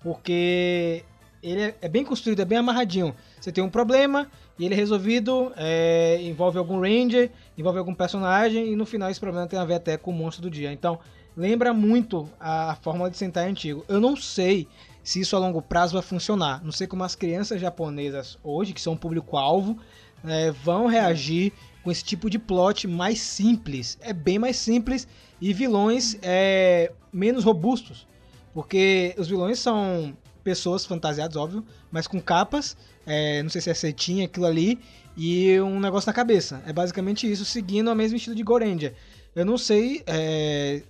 [0.00, 1.04] Porque
[1.42, 3.14] ele é, é bem construído, é bem amarradinho.
[3.40, 8.72] Você tem um problema e ele é resolvido, é, envolve algum ranger, envolve algum personagem
[8.72, 10.72] e no final esse problema tem a ver até com o monstro do dia.
[10.72, 10.98] Então
[11.36, 13.84] lembra muito a, fórmula de Sentai antigo.
[13.88, 14.66] Eu não sei
[15.02, 16.62] se isso a longo prazo vai funcionar.
[16.64, 19.78] Não sei como as crianças japonesas hoje, que são um público-alvo,
[20.26, 21.52] é, vão reagir
[21.88, 23.96] com esse tipo de plot mais simples.
[24.02, 25.08] É bem mais simples
[25.40, 28.06] e vilões é, menos robustos.
[28.52, 33.74] Porque os vilões são pessoas fantasiadas, óbvio, mas com capas, é, não sei se é
[33.74, 34.78] setinha, aquilo ali,
[35.16, 36.62] e um negócio na cabeça.
[36.66, 38.94] É basicamente isso, seguindo o mesmo estilo de Gorendia.
[39.34, 40.82] Eu não sei é,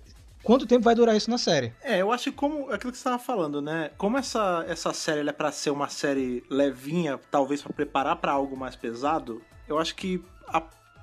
[0.43, 1.71] quanto tempo vai durar isso na série.
[1.81, 3.91] É, eu acho que como aquilo que você estava falando, né?
[3.97, 8.57] Como essa, essa série é para ser uma série levinha, talvez para preparar para algo
[8.57, 10.59] mais pesado, eu acho que a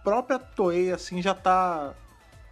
[0.06, 1.92] própria Toei assim já tá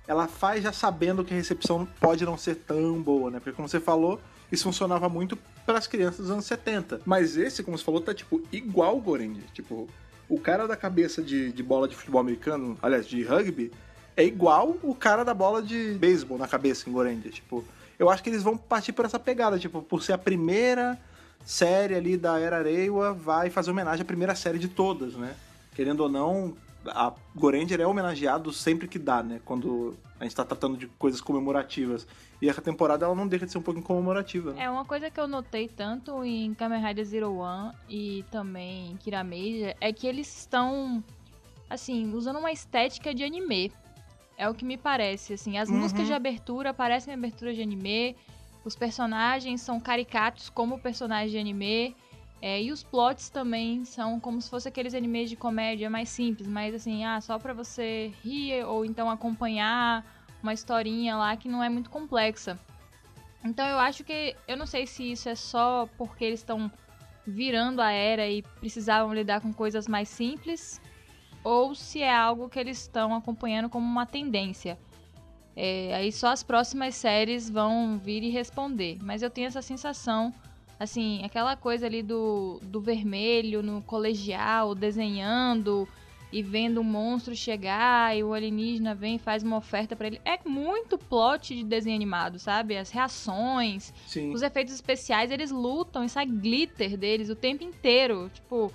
[0.09, 3.39] ela faz já sabendo que a recepção pode não ser tão boa, né?
[3.39, 7.03] Porque como você falou, isso funcionava muito para as crianças dos anos 70.
[7.07, 9.45] Mas esse, como você falou, tá tipo igual o Gorendi.
[9.53, 9.89] Tipo,
[10.29, 13.71] o cara da cabeça de, de bola de futebol americano, aliás, de rugby,
[14.17, 17.31] é igual o cara da bola de beisebol na cabeça em Gorendia.
[17.31, 17.65] Tipo,
[18.01, 20.99] eu acho que eles vão partir por essa pegada, tipo, por ser a primeira
[21.47, 25.37] série ali da Era Reiwa, vai fazer homenagem à primeira série de todas, né?
[25.75, 26.55] Querendo ou não,
[26.87, 29.41] a Goranger é homenageado sempre que dá, né?
[29.45, 32.07] Quando a gente tá tratando de coisas comemorativas.
[32.41, 34.53] E essa temporada ela não deixa de ser um pouquinho comemorativa.
[34.53, 34.65] Né?
[34.65, 38.97] É uma coisa que eu notei tanto em Kamen Rider Zero One e também em
[38.97, 41.03] Kirameja é que eles estão,
[41.69, 43.73] assim, usando uma estética de anime.
[44.37, 45.59] É o que me parece, assim.
[45.59, 45.79] As uhum.
[45.79, 48.17] músicas de abertura parecem abertura de anime.
[48.65, 51.95] Os personagens são caricatos como personagens de anime.
[52.47, 56.47] É, e os plots também são como se fosse aqueles animes de comédia mais simples,
[56.47, 60.05] mas assim, ah, só pra você rir ou então acompanhar
[60.43, 62.61] uma historinha lá que não é muito complexa.
[63.43, 64.37] Então eu acho que.
[64.47, 66.71] Eu não sei se isso é só porque eles estão
[67.27, 70.79] virando a era e precisavam lidar com coisas mais simples,
[71.43, 74.79] ou se é algo que eles estão acompanhando como uma tendência.
[75.57, 78.99] É, aí só as próximas séries vão vir e responder.
[79.01, 80.31] Mas eu tenho essa sensação
[80.79, 85.89] Assim, aquela coisa ali do, do vermelho no colegial, desenhando
[86.33, 90.21] e vendo um monstro chegar e o alienígena vem e faz uma oferta para ele.
[90.25, 92.77] É muito plot de desenho animado, sabe?
[92.77, 94.33] As reações, Sim.
[94.33, 98.29] os efeitos especiais, eles lutam e sai glitter deles o tempo inteiro.
[98.35, 98.73] Tipo,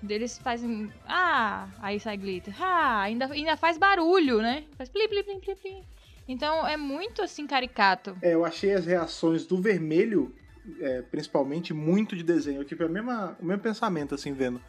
[0.00, 0.88] deles fazem.
[1.04, 2.54] Ah, aí sai glitter.
[2.62, 4.62] Ah, ainda, ainda faz barulho, né?
[4.78, 5.82] Faz plim, plim, plim, plim, plim.
[6.28, 8.16] Então é muito assim caricato.
[8.22, 10.32] É, eu achei as reações do vermelho
[10.80, 12.60] é, principalmente, muito de desenho.
[12.60, 14.60] Aqui a mesma, o mesmo pensamento, assim, vendo.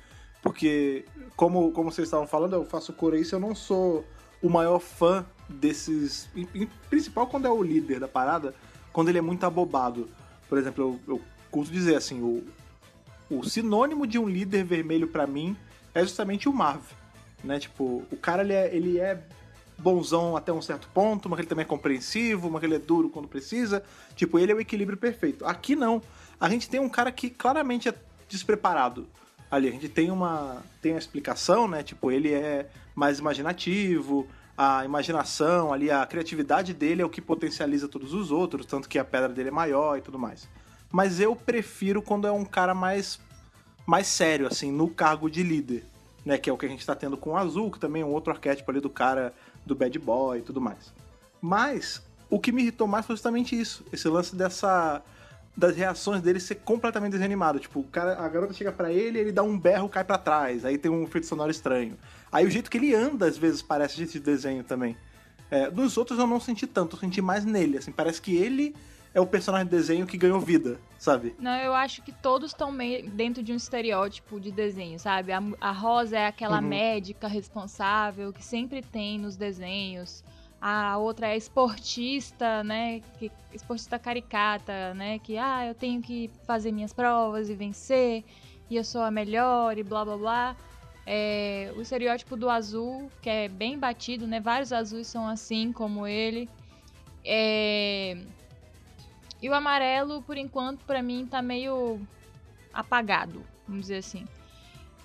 [0.41, 4.05] Porque, como, como vocês estavam falando, eu faço isso eu não sou
[4.41, 6.29] o maior fã desses.
[6.35, 8.55] Em, em, principal quando é o líder da parada,
[8.91, 10.09] quando ele é muito abobado.
[10.49, 12.43] Por exemplo, eu, eu curto dizer assim, o,
[13.29, 15.55] o sinônimo de um líder vermelho para mim
[15.93, 16.83] é justamente o Marv.
[17.43, 17.59] Né?
[17.59, 19.21] Tipo, o cara ele é, ele é
[19.81, 23.27] bonzão até um certo ponto, mas ele também é compreensivo, mas ele é duro quando
[23.27, 23.83] precisa.
[24.15, 25.45] Tipo, ele é o equilíbrio perfeito.
[25.45, 26.01] Aqui não.
[26.39, 27.95] A gente tem um cara que claramente é
[28.29, 29.07] despreparado.
[29.49, 31.83] Ali, a gente tem uma, tem uma explicação, né?
[31.83, 37.87] Tipo, ele é mais imaginativo, a imaginação ali, a criatividade dele é o que potencializa
[37.87, 40.47] todos os outros, tanto que a pedra dele é maior e tudo mais.
[40.91, 43.19] Mas eu prefiro quando é um cara mais
[43.85, 45.83] mais sério, assim, no cargo de líder,
[46.23, 46.37] né?
[46.37, 48.13] Que é o que a gente tá tendo com o Azul, que também é um
[48.13, 49.33] outro arquétipo ali do cara
[49.65, 50.93] do bad boy e tudo mais.
[51.41, 55.01] Mas o que me irritou mais foi justamente isso, esse lance dessa
[55.55, 57.59] das reações dele ser completamente desanimado.
[57.59, 60.63] Tipo, o cara, a garota chega para ele, ele dá um berro, cai para trás,
[60.63, 61.97] aí tem um efeito sonoro estranho.
[62.31, 64.95] Aí o jeito que ele anda às vezes parece jeito de desenho também.
[65.49, 68.73] É, outros eu não senti tanto, eu senti mais nele, assim, parece que ele
[69.13, 71.35] é o personagem de desenho que ganhou vida, sabe?
[71.37, 72.75] Não, eu acho que todos estão
[73.13, 75.33] dentro de um estereótipo de desenho, sabe?
[75.33, 76.67] A, a Rosa é aquela uhum.
[76.67, 80.23] médica responsável que sempre tem nos desenhos.
[80.61, 83.01] A outra é esportista, né?
[83.17, 85.19] Que, esportista caricata, né?
[85.19, 88.23] Que, ah, eu tenho que fazer minhas provas e vencer,
[88.69, 90.55] e eu sou a melhor, e blá blá blá.
[91.05, 94.39] É, o estereótipo do azul, que é bem batido, né?
[94.39, 96.47] Vários azuis são assim, como ele.
[97.25, 98.17] É,
[99.41, 101.99] e o amarelo, por enquanto, para mim tá meio
[102.73, 104.25] apagado, vamos dizer assim.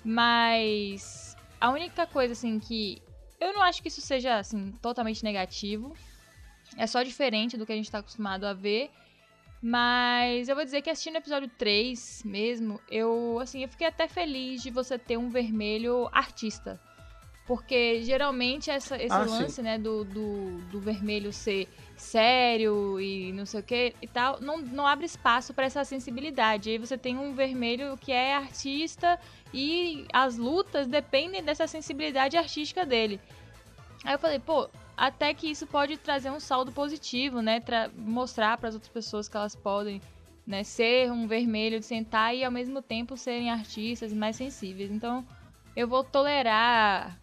[0.03, 3.01] Mas a única coisa assim que
[3.39, 5.95] eu não acho que isso seja assim totalmente negativo.
[6.75, 8.89] É só diferente do que a gente tá acostumado a ver.
[9.61, 14.07] Mas eu vou dizer que assistindo o episódio 3 mesmo, eu assim, eu fiquei até
[14.07, 16.79] feliz de você ter um vermelho artista.
[17.47, 19.61] Porque geralmente essa, esse Ah, lance, sim.
[19.61, 24.57] né, do, do, do vermelho ser sério e não sei o que e tal, não,
[24.57, 26.69] não abre espaço para essa sensibilidade.
[26.69, 29.17] Aí você tem um vermelho que é artista
[29.53, 33.19] e as lutas dependem dessa sensibilidade artística dele.
[34.03, 37.61] Aí eu falei, pô, até que isso pode trazer um saldo positivo, né?
[37.61, 40.01] Tra mostrar para as outras pessoas que elas podem
[40.45, 44.91] né, ser um vermelho de sentar e ao mesmo tempo serem artistas mais sensíveis.
[44.91, 45.25] Então
[45.75, 47.17] eu vou tolerar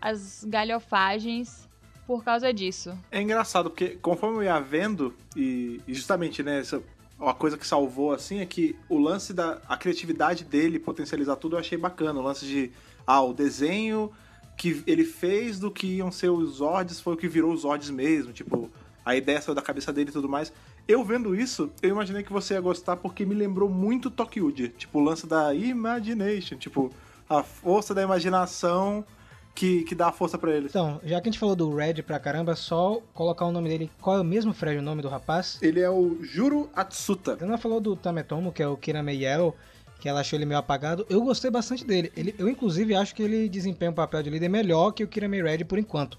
[0.00, 1.68] as galhofagens
[2.06, 2.96] por causa disso.
[3.10, 6.82] É engraçado, porque conforme eu ia vendo, e, justamente, né, essa,
[7.18, 11.54] uma coisa que salvou, assim, é que o lance da a criatividade dele, potencializar tudo,
[11.54, 12.18] eu achei bacana.
[12.18, 12.72] O lance de,
[13.06, 14.10] ah, o desenho
[14.56, 17.90] que ele fez do que iam ser os Zords foi o que virou os Zords
[17.90, 18.70] mesmo, tipo,
[19.04, 20.52] a ideia saiu da cabeça dele e tudo mais.
[20.88, 24.98] Eu vendo isso, eu imaginei que você ia gostar porque me lembrou muito Tokyo tipo,
[24.98, 26.90] o lance da imagination, tipo,
[27.28, 29.04] a força da imaginação
[29.60, 30.70] que, que dá a força pra eles.
[30.70, 33.90] Então, já que a gente falou do Red pra caramba, só colocar o nome dele.
[34.00, 35.58] Qual é o mesmo, Fred, o nome do rapaz?
[35.60, 37.36] Ele é o Juro Atsuta.
[37.38, 39.54] Ela falou do Tametomo, que é o Kirame Yellow,
[40.00, 41.04] que ela achou ele meio apagado.
[41.10, 42.10] Eu gostei bastante dele.
[42.16, 45.42] Ele, eu, inclusive, acho que ele desempenha um papel de líder melhor que o Kirame
[45.42, 46.18] Red por enquanto.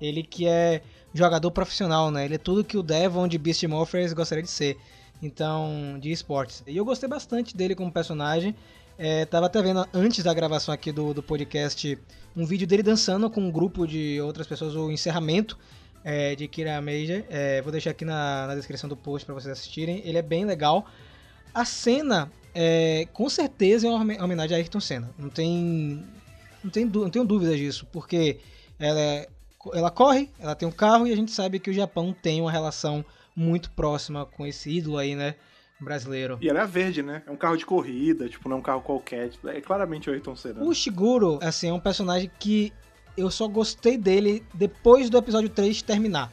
[0.00, 0.80] Ele que é
[1.12, 2.24] jogador profissional, né?
[2.24, 4.78] Ele é tudo que o Devon de Beast Morphers gostaria de ser.
[5.22, 6.62] Então, de esportes.
[6.66, 8.54] E eu gostei bastante dele como personagem.
[8.98, 11.96] É, tava até vendo antes da gravação aqui do, do podcast
[12.36, 15.56] um vídeo dele dançando com um grupo de outras pessoas, o encerramento
[16.04, 17.22] é, de Kira Major.
[17.28, 20.02] É, vou deixar aqui na, na descrição do post para vocês assistirem.
[20.04, 20.84] Ele é bem legal.
[21.54, 25.10] A cena, é, com certeza, é uma homen- homenagem a Ayrton Senna.
[25.16, 26.04] Não tem,
[26.62, 28.38] não tem, não tenho dúvidas disso, porque
[28.80, 29.28] ela, é-
[29.74, 32.50] ela corre, ela tem um carro e a gente sabe que o Japão tem uma
[32.50, 35.36] relação muito próxima com esse ídolo aí, né,
[35.80, 36.38] brasileiro.
[36.40, 37.22] E ela é verde, né?
[37.26, 39.30] É um carro de corrida, tipo, não é um carro qualquer.
[39.30, 40.62] tipo, é claramente o Ayrton Senna.
[40.64, 42.72] O Shiguro, assim, é um personagem que
[43.16, 46.32] eu só gostei dele depois do episódio 3 terminar.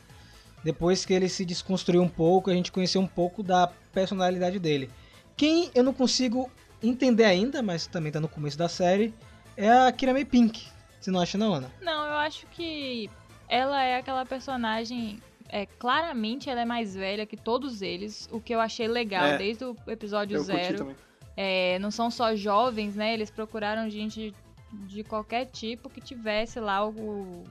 [0.63, 4.89] Depois que ele se desconstruiu um pouco, a gente conheceu um pouco da personalidade dele.
[5.37, 6.49] Quem eu não consigo
[6.81, 9.13] entender ainda, mas também tá no começo da série,
[9.55, 10.67] é a Kirame Pink.
[10.99, 11.71] Você não acha não, Ana?
[11.81, 13.09] Não, eu acho que
[13.47, 15.21] ela é aquela personagem.
[15.55, 19.37] É, claramente ela é mais velha que todos eles, o que eu achei legal É.
[19.37, 20.93] desde o episódio zero.
[21.37, 23.13] É, não são só jovens, né?
[23.13, 24.35] Eles procuraram gente
[24.69, 27.45] de qualquer tipo que tivesse lá o,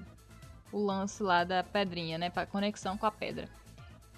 [0.70, 2.28] o lance lá da pedrinha, né?
[2.28, 3.48] Pra conexão com a pedra.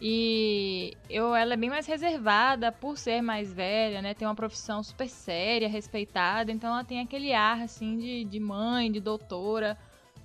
[0.01, 4.15] E eu, ela é bem mais reservada por ser mais velha, né?
[4.15, 6.51] Tem uma profissão super séria, respeitada.
[6.51, 9.79] Então ela tem aquele ar, assim, de, de mãe, de doutora.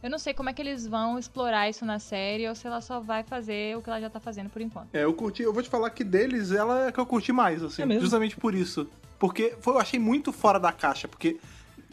[0.03, 2.81] Eu não sei como é que eles vão explorar isso na série ou se ela
[2.81, 4.89] só vai fazer o que ela já tá fazendo por enquanto.
[4.93, 7.61] É, eu curti, eu vou te falar que deles, ela é que eu curti mais,
[7.61, 7.83] assim.
[7.83, 8.87] É justamente por isso.
[9.19, 11.39] Porque foi, eu achei muito fora da caixa, porque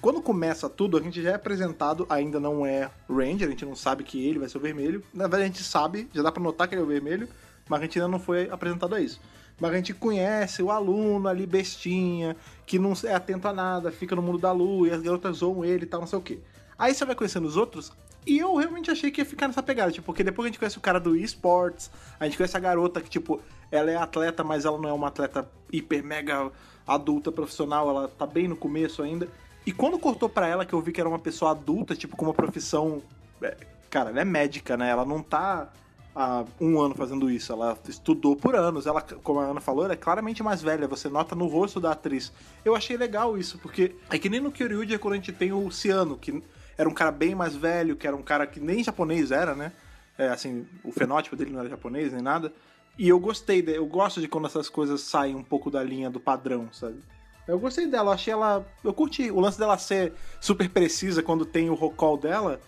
[0.00, 3.76] quando começa tudo, a gente já é apresentado, ainda não é Ranger, a gente não
[3.76, 5.02] sabe que ele vai ser o vermelho.
[5.12, 7.28] Na verdade, a gente sabe, já dá pra notar que ele é o vermelho,
[7.68, 9.20] mas a gente ainda não foi apresentado a isso.
[9.60, 14.14] Mas a gente conhece o aluno ali, bestinha, que não é atento a nada, fica
[14.14, 16.38] no mundo da lua, e as garotas zoam ele e tal, não sei o quê.
[16.78, 17.92] Aí você vai conhecendo os outros,
[18.26, 20.78] e eu realmente achei que ia ficar nessa pegada, tipo, porque depois a gente conhece
[20.78, 24.64] o cara do esportes, a gente conhece a garota que, tipo, ela é atleta, mas
[24.64, 26.50] ela não é uma atleta hiper, mega
[26.86, 29.28] adulta, profissional, ela tá bem no começo ainda.
[29.66, 32.24] E quando cortou pra ela, que eu vi que era uma pessoa adulta, tipo, com
[32.24, 33.02] uma profissão.
[33.42, 33.56] é,
[33.90, 34.90] Cara, ela é médica, né?
[34.90, 35.68] Ela não tá
[36.14, 37.52] há um ano fazendo isso.
[37.52, 38.86] Ela estudou por anos.
[38.86, 40.86] Ela, como a Ana falou, ela é claramente mais velha.
[40.88, 42.32] Você nota no rosto da atriz.
[42.64, 45.70] Eu achei legal isso, porque é que nem no Kyoryuja quando a gente tem o
[45.70, 46.42] Ciano, que
[46.78, 49.72] era um cara bem mais velho, que era um cara que nem japonês era, né?
[50.16, 52.52] É, assim, o fenótipo dele não era japonês nem nada.
[52.96, 56.20] E eu gostei, eu gosto de quando essas coisas saem um pouco da linha do
[56.20, 57.02] padrão, sabe?
[57.46, 58.66] Eu gostei dela, achei ela.
[58.84, 59.30] Eu curti.
[59.30, 62.60] O lance dela ser super precisa quando tem o roll dela,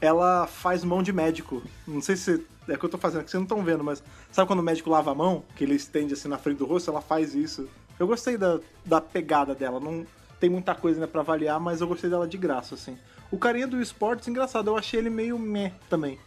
[0.00, 1.62] ela faz mão de médico.
[1.86, 4.02] Não sei se é o que eu tô fazendo, que vocês não estão vendo, mas
[4.30, 6.90] sabe quando o médico lava a mão, que ele estende assim na frente do rosto,
[6.90, 7.68] ela faz isso.
[7.98, 9.80] Eu gostei da, da pegada dela.
[9.80, 10.06] Não
[10.38, 12.98] tem muita coisa ainda pra avaliar, mas eu gostei dela de graça, assim.
[13.30, 16.18] O carinha do esportes, engraçado, eu achei ele meio meh também.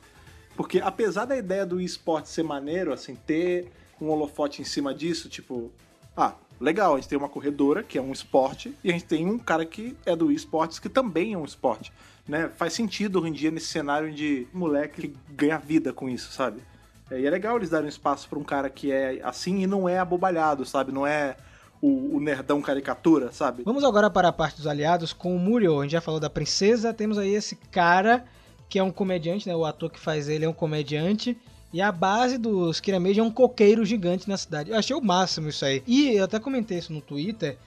[0.55, 5.29] Porque apesar da ideia do esporte ser maneiro, assim, ter um holofote em cima disso,
[5.29, 5.71] tipo,
[6.15, 9.25] ah, legal, a gente tem uma corredora, que é um esporte, e a gente tem
[9.25, 11.93] um cara que é do esportes, que também é um esporte.
[12.27, 12.49] Né?
[12.57, 16.61] Faz sentido hoje em dia nesse cenário de moleque que ganha vida com isso, sabe?
[17.09, 19.87] É, E é legal eles darem espaço pra um cara que é assim e não
[19.87, 20.91] é abobalhado, sabe?
[20.91, 21.37] Não é
[21.81, 23.63] o, o nerdão caricatura, sabe?
[23.63, 25.79] Vamos agora para a parte dos aliados com o Muriel.
[25.79, 28.25] A gente já falou da princesa, temos aí esse cara
[28.67, 29.55] que é um comediante, né?
[29.55, 31.37] O ator que faz ele é um comediante.
[31.71, 34.71] E a base dos Kirameji é um coqueiro gigante na cidade.
[34.71, 35.83] Eu achei o máximo isso aí.
[35.85, 37.57] E eu até comentei isso no Twitter.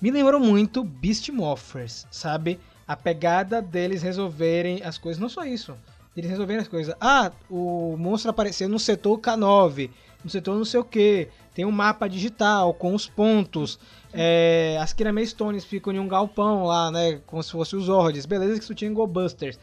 [0.00, 2.58] Me lembrou muito Beast Morphers, sabe?
[2.86, 5.20] A pegada deles resolverem as coisas.
[5.20, 5.76] Não só isso.
[6.16, 6.94] Eles resolverem as coisas.
[7.00, 9.90] Ah, o monstro apareceu no setor K9.
[10.24, 11.28] No setor não sei o que.
[11.54, 13.78] Tem um mapa digital com os pontos.
[14.12, 17.20] É, as Kirame Stones ficam em um galpão lá, né?
[17.26, 18.26] Como se fossem os Zords.
[18.26, 19.58] Beleza que isso tinha em Go Busters.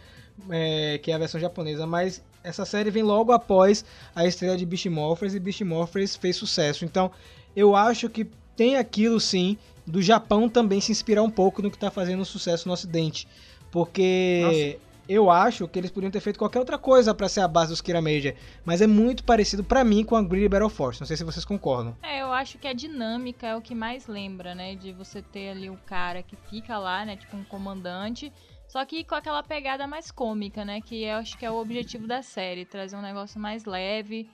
[0.50, 1.86] É, que é a versão japonesa.
[1.88, 3.84] Mas essa série vem logo após
[4.16, 6.86] a estreia de Beast Morphers e Beast Morphers fez sucesso.
[6.86, 7.12] Então,
[7.56, 11.78] eu acho que tem aquilo sim do Japão também se inspirar um pouco no que
[11.78, 13.28] está fazendo sucesso no Ocidente.
[13.72, 14.80] Porque.
[15.10, 17.82] Eu acho que eles podiam ter feito qualquer outra coisa para ser a base dos
[17.82, 18.34] Kira Major,
[18.64, 21.01] mas é muito parecido para mim com a Greedy Battle Force.
[21.01, 21.97] Não sei se vocês concordam.
[22.03, 25.49] É, eu acho que a dinâmica é o que mais lembra, né, de você ter
[25.49, 28.32] ali um cara que fica lá, né, tipo um comandante,
[28.70, 30.80] só que com aquela pegada mais cômica, né?
[30.80, 34.30] Que eu acho que é o objetivo da série, trazer um negócio mais leve.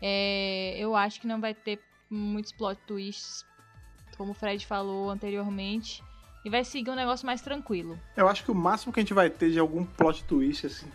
[0.00, 3.46] É, eu acho que não vai ter muitos plot twists,
[4.18, 6.04] como o Fred falou anteriormente.
[6.44, 7.98] E vai seguir um negócio mais tranquilo.
[8.16, 10.86] Eu acho que o máximo que a gente vai ter de algum plot twist, assim,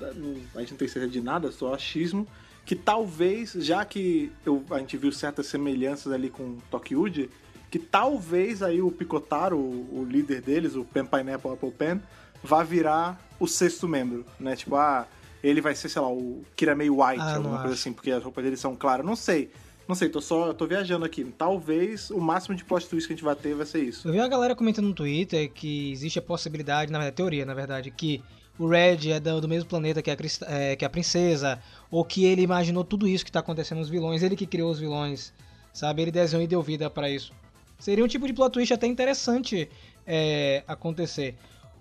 [0.00, 2.26] a gente não tem certeza de nada, só achismo,
[2.64, 7.28] que talvez, já que eu, a gente viu certas semelhanças ali com Tokyuji,
[7.70, 12.00] que talvez aí o Picotaro, o, o líder deles, o Pen Pineapple Apple Pen,
[12.42, 14.54] vá virar o sexto membro, né?
[14.54, 15.06] Tipo, ah,
[15.42, 17.80] ele vai ser, sei lá, o Kiramei White, ah, alguma coisa acho.
[17.80, 19.04] assim, porque as roupas dele são claras.
[19.04, 19.50] Não sei.
[19.92, 21.22] Não sei, tô só tô viajando aqui.
[21.36, 24.08] Talvez o máximo de plot twist que a gente vai ter vai ser isso.
[24.08, 27.52] Eu vi uma galera comentando no Twitter que existe a possibilidade, na verdade, teoria, na
[27.52, 28.24] verdade, que
[28.58, 30.16] o Red é do, mesmo planeta que a,
[30.46, 34.22] é, que a princesa, ou que ele imaginou tudo isso que tá acontecendo nos vilões,
[34.22, 35.30] ele que criou os vilões,
[35.74, 36.00] sabe?
[36.00, 37.30] Ele desenhou e deu vida para isso.
[37.78, 39.68] Seria um tipo de plot twist até interessante
[40.06, 41.34] é, acontecer.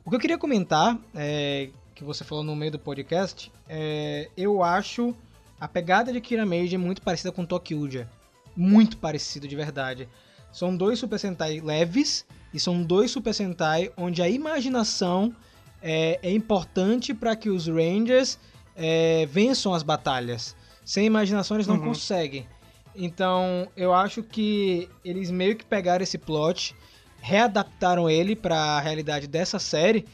[0.03, 4.61] O que eu queria comentar, é, que você falou no meio do podcast, é, eu
[4.61, 5.15] acho
[5.61, 8.09] a pegada de Kira Mage muito parecida com Tokyuja.
[8.57, 10.09] Muito parecido, de verdade.
[10.51, 15.33] São dois Super Sentai leves e são dois Super Sentai onde a imaginação
[15.79, 18.39] é, é importante para que os Rangers
[18.75, 20.55] é, vençam as batalhas.
[20.83, 21.85] Sem imaginação eles não uhum.
[21.85, 22.47] conseguem.
[22.95, 26.75] Então eu acho que eles meio que pegaram esse plot
[27.21, 30.07] readaptaram ele para a realidade dessa série.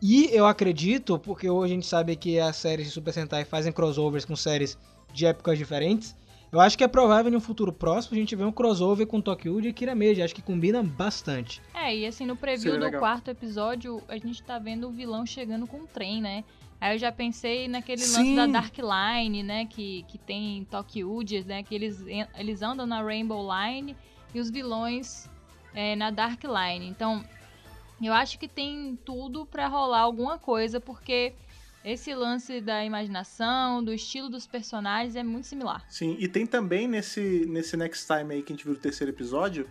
[0.00, 3.72] E eu acredito, porque hoje a gente sabe que as séries de Super Sentai fazem
[3.72, 4.78] crossovers com séries
[5.12, 6.14] de épocas diferentes.
[6.50, 9.20] Eu acho que é provável em um futuro próximo a gente ver um crossover com
[9.20, 10.22] Tokyo e Kira Meiji.
[10.22, 11.60] Acho que combina bastante.
[11.74, 13.00] É, e assim, no preview Seria do legal.
[13.00, 16.44] quarto episódio, a gente tá vendo o vilão chegando com um trem, né?
[16.80, 18.36] Aí eu já pensei naquele Sim.
[18.36, 19.66] lance da Dark Line, né?
[19.66, 21.62] Que, que tem Tokyo, né?
[21.62, 22.02] Que eles,
[22.38, 23.94] eles andam na Rainbow Line
[24.32, 25.28] e os vilões
[25.74, 26.86] é, na Dark Line.
[26.86, 27.22] Então,
[28.06, 31.34] eu acho que tem tudo para rolar alguma coisa, porque
[31.84, 35.84] esse lance da imaginação, do estilo dos personagens é muito similar.
[35.88, 39.10] Sim, e tem também nesse, nesse Next Time aí que a gente viu no terceiro
[39.12, 39.68] episódio,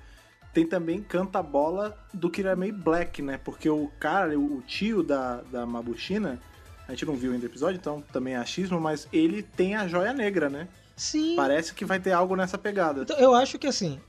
[0.54, 3.38] tem também canta a bola do Kiramei Black, né?
[3.38, 6.40] Porque o cara, o tio da, da Mabushina,
[6.88, 9.88] a gente não viu ainda o episódio, então também é achismo, mas ele tem a
[9.88, 10.68] joia negra, né?
[10.96, 11.36] Sim.
[11.36, 13.04] Parece que vai ter algo nessa pegada.
[13.04, 14.00] Então, eu acho que assim,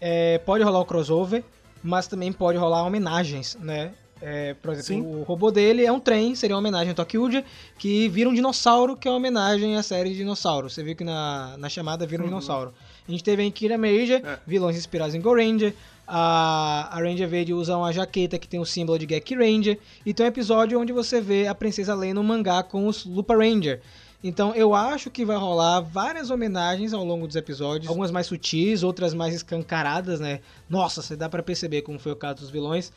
[0.00, 1.44] é, pode rolar o crossover,
[1.82, 3.92] mas também pode rolar homenagens, né?
[4.20, 5.20] É, por exemplo, Sim.
[5.20, 7.44] o robô dele é um trem, seria uma homenagem a Tokyuja,
[7.78, 10.74] que vira um dinossauro, que é uma homenagem à série de dinossauros.
[10.74, 12.30] Você viu que na, na chamada vira um uhum.
[12.30, 12.74] dinossauro.
[13.06, 14.38] A gente teve em Kira Major, é.
[14.46, 15.72] vilões inspirados em Go Ranger.
[16.06, 19.78] A, a Ranger Verde usa uma jaqueta que tem o símbolo de Gek Ranger.
[20.04, 23.36] E tem um episódio onde você vê a princesa Leia no mangá com os Lupa
[23.36, 23.80] Ranger.
[24.22, 28.82] Então eu acho que vai rolar várias homenagens ao longo dos episódios, algumas mais sutis,
[28.82, 30.40] outras mais escancaradas, né?
[30.68, 32.92] Nossa, você dá para perceber como foi o caso dos vilões.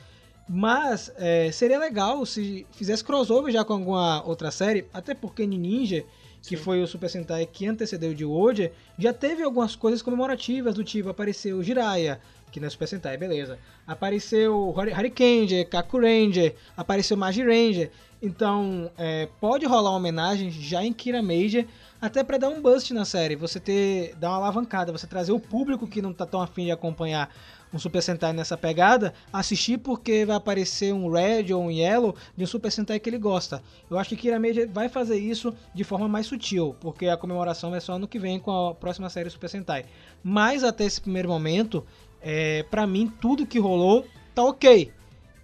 [0.50, 6.04] Mas é, seria legal se fizesse crossover já com alguma outra série, até porque Ninja,
[6.42, 6.64] que Sim.
[6.64, 11.08] foi o Super Sentai que antecedeu de Oja, já teve algumas coisas comemorativas do tipo
[11.10, 12.20] apareceu Jiraiya,
[12.52, 13.60] que não é Super Sentai, beleza.
[13.86, 17.92] Apareceu Hurricane, Kaku Ranger, apareceu Magi Ranger.
[18.22, 21.66] Então, é, pode rolar uma homenagem já em Kira Major,
[22.00, 25.40] até para dar um bust na série, você ter dar uma alavancada, você trazer o
[25.40, 27.34] público que não tá tão afim de acompanhar
[27.74, 32.44] um Super Sentai nessa pegada, assistir porque vai aparecer um Red ou um Yellow de
[32.44, 33.64] um Super Sentai que ele gosta.
[33.90, 37.72] Eu acho que Kira Major vai fazer isso de forma mais sutil, porque a comemoração
[37.72, 39.86] vai só ano que vem com a próxima série Super Sentai.
[40.24, 41.84] Mas até esse primeiro momento,
[42.22, 44.06] é, para mim tudo que rolou
[44.36, 44.92] tá ok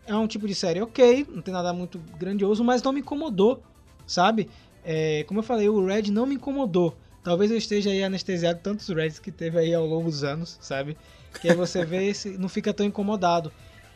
[0.08, 3.62] é um tipo de série ok, não tem nada muito grandioso, mas não me incomodou,
[4.06, 4.50] sabe?
[4.84, 6.98] É, como eu falei, o Red não me incomodou.
[7.24, 10.98] Talvez eu esteja aí anestesiado tantos Reds que teve aí ao longo dos anos, sabe?
[11.42, 13.52] Que aí você vê e não fica tão incomodado.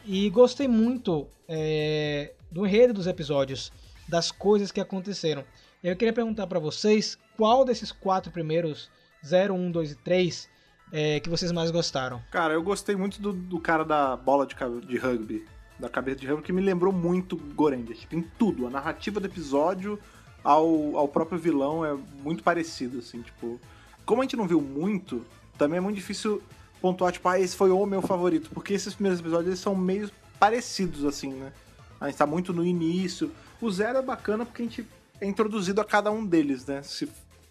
[0.05, 3.71] E gostei muito é, do enredo dos episódios,
[4.09, 5.45] das coisas que aconteceram.
[5.81, 8.89] Eu queria perguntar pra vocês qual desses quatro primeiros,
[9.25, 10.49] 0, 1, 2 e 3,
[10.91, 12.21] é, que vocês mais gostaram.
[12.31, 14.55] Cara, eu gostei muito do, do cara da bola de,
[14.85, 15.45] de rugby,
[15.81, 17.95] da cabeça de rugby, que me lembrou muito Gorendia.
[17.95, 18.67] Tipo, em tudo.
[18.67, 19.99] A narrativa do episódio
[20.43, 23.59] ao, ao próprio vilão é muito parecido, assim, tipo...
[24.05, 25.25] Como a gente não viu muito,
[25.57, 26.41] também é muito difícil
[26.81, 30.09] pontuar, tipo, ah, esse foi o meu favorito, porque esses primeiros episódios eles são meio
[30.39, 31.53] parecidos, assim, né?
[31.99, 33.31] A gente tá muito no início.
[33.61, 34.87] O Zero é bacana porque a gente
[35.19, 36.81] é introduzido a cada um deles, né?
[36.81, 37.07] Se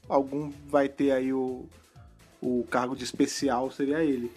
[0.08, 1.66] algum vai ter aí o,
[2.42, 4.30] o cargo de especial, seria ele.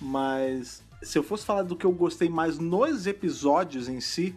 [0.00, 4.34] Mas se eu fosse falar do que eu gostei mais nos episódios em si,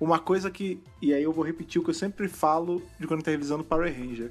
[0.00, 0.82] uma coisa que.
[1.00, 3.92] E aí eu vou repetir o que eu sempre falo de quando tá revisando Power
[3.92, 4.30] Ranger.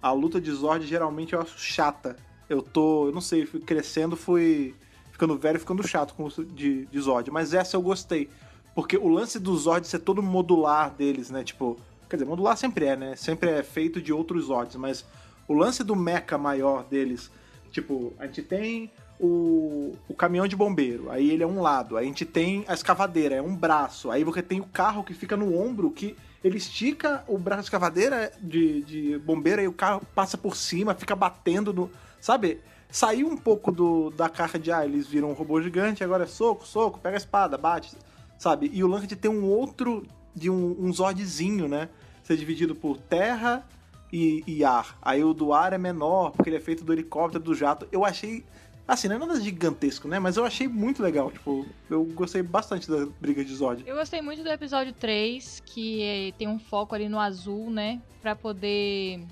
[0.00, 2.16] A luta de Zord geralmente eu acho chata.
[2.48, 3.08] Eu tô.
[3.08, 4.74] Eu não sei, fui crescendo, fui
[5.12, 7.30] ficando velho, ficando chato com o de, de Zord.
[7.30, 8.28] Mas essa eu gostei.
[8.74, 11.44] Porque o lance do Zord ser todo modular deles, né?
[11.44, 11.78] Tipo.
[12.08, 13.16] Quer dizer, modular sempre é, né?
[13.16, 15.04] Sempre é feito de outros Zords, mas
[15.48, 17.30] o lance do mecha maior deles,
[17.72, 22.04] tipo, a gente tem o, o caminhão de bombeiro, aí ele é um lado, aí
[22.04, 25.36] a gente tem a escavadeira, é um braço, aí você tem o carro que fica
[25.36, 30.02] no ombro, que ele estica o braço de escavadeira de, de bombeiro, aí o carro
[30.14, 31.90] passa por cima, fica batendo no.
[32.20, 32.60] Sabe?
[32.90, 36.26] Saiu um pouco do, da carga de ah, eles viram um robô gigante, agora é
[36.26, 37.96] soco, soco, pega a espada, bate,
[38.38, 38.70] sabe?
[38.72, 41.88] E o lance de ter um outro, de um, um Zordzinho, né?
[42.22, 43.66] Ser dividido por terra
[44.12, 44.96] e, e ar.
[45.02, 47.88] Aí o do ar é menor, porque ele é feito do helicóptero, do jato.
[47.90, 48.44] Eu achei.
[48.86, 50.18] Assim, não é nada gigantesco, né?
[50.18, 51.30] Mas eu achei muito legal.
[51.30, 53.82] Tipo, eu gostei bastante da briga de Zord.
[53.86, 58.00] Eu gostei muito do episódio 3, que é, tem um foco ali no azul, né?
[58.20, 59.24] Pra poder.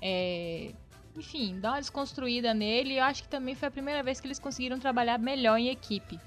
[0.00, 0.72] é,
[1.16, 2.98] enfim, dar uma desconstruída nele.
[2.98, 6.18] Eu acho que também foi a primeira vez que eles conseguiram trabalhar melhor em equipe.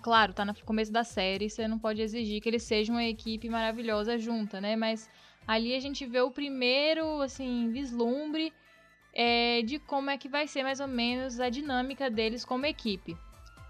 [0.00, 3.46] Claro, tá no começo da série, você não pode exigir que eles sejam uma equipe
[3.50, 4.74] maravilhosa junta, né?
[4.74, 5.06] Mas
[5.46, 8.54] ali a gente vê o primeiro, assim, vislumbre
[9.12, 13.16] é, de como é que vai ser mais ou menos a dinâmica deles como equipe.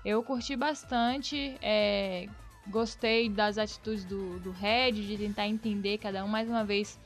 [0.05, 2.26] Eu curti bastante, é,
[2.68, 6.99] gostei das atitudes do, do Red, de tentar entender cada um, mais uma vez,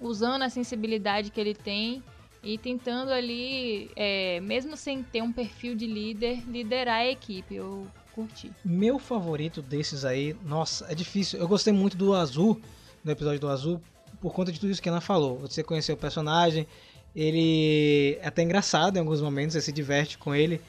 [0.00, 2.02] usando a sensibilidade que ele tem
[2.42, 7.54] e tentando ali, é, mesmo sem ter um perfil de líder, liderar a equipe.
[7.54, 8.52] Eu curti.
[8.64, 11.40] Meu favorito desses aí, nossa, é difícil.
[11.40, 12.60] Eu gostei muito do Azul,
[13.02, 13.80] do episódio do Azul,
[14.20, 15.38] por conta de tudo isso que ela falou.
[15.38, 16.66] Você conheceu o personagem,
[17.14, 20.60] ele é até engraçado em alguns momentos, você se diverte com ele.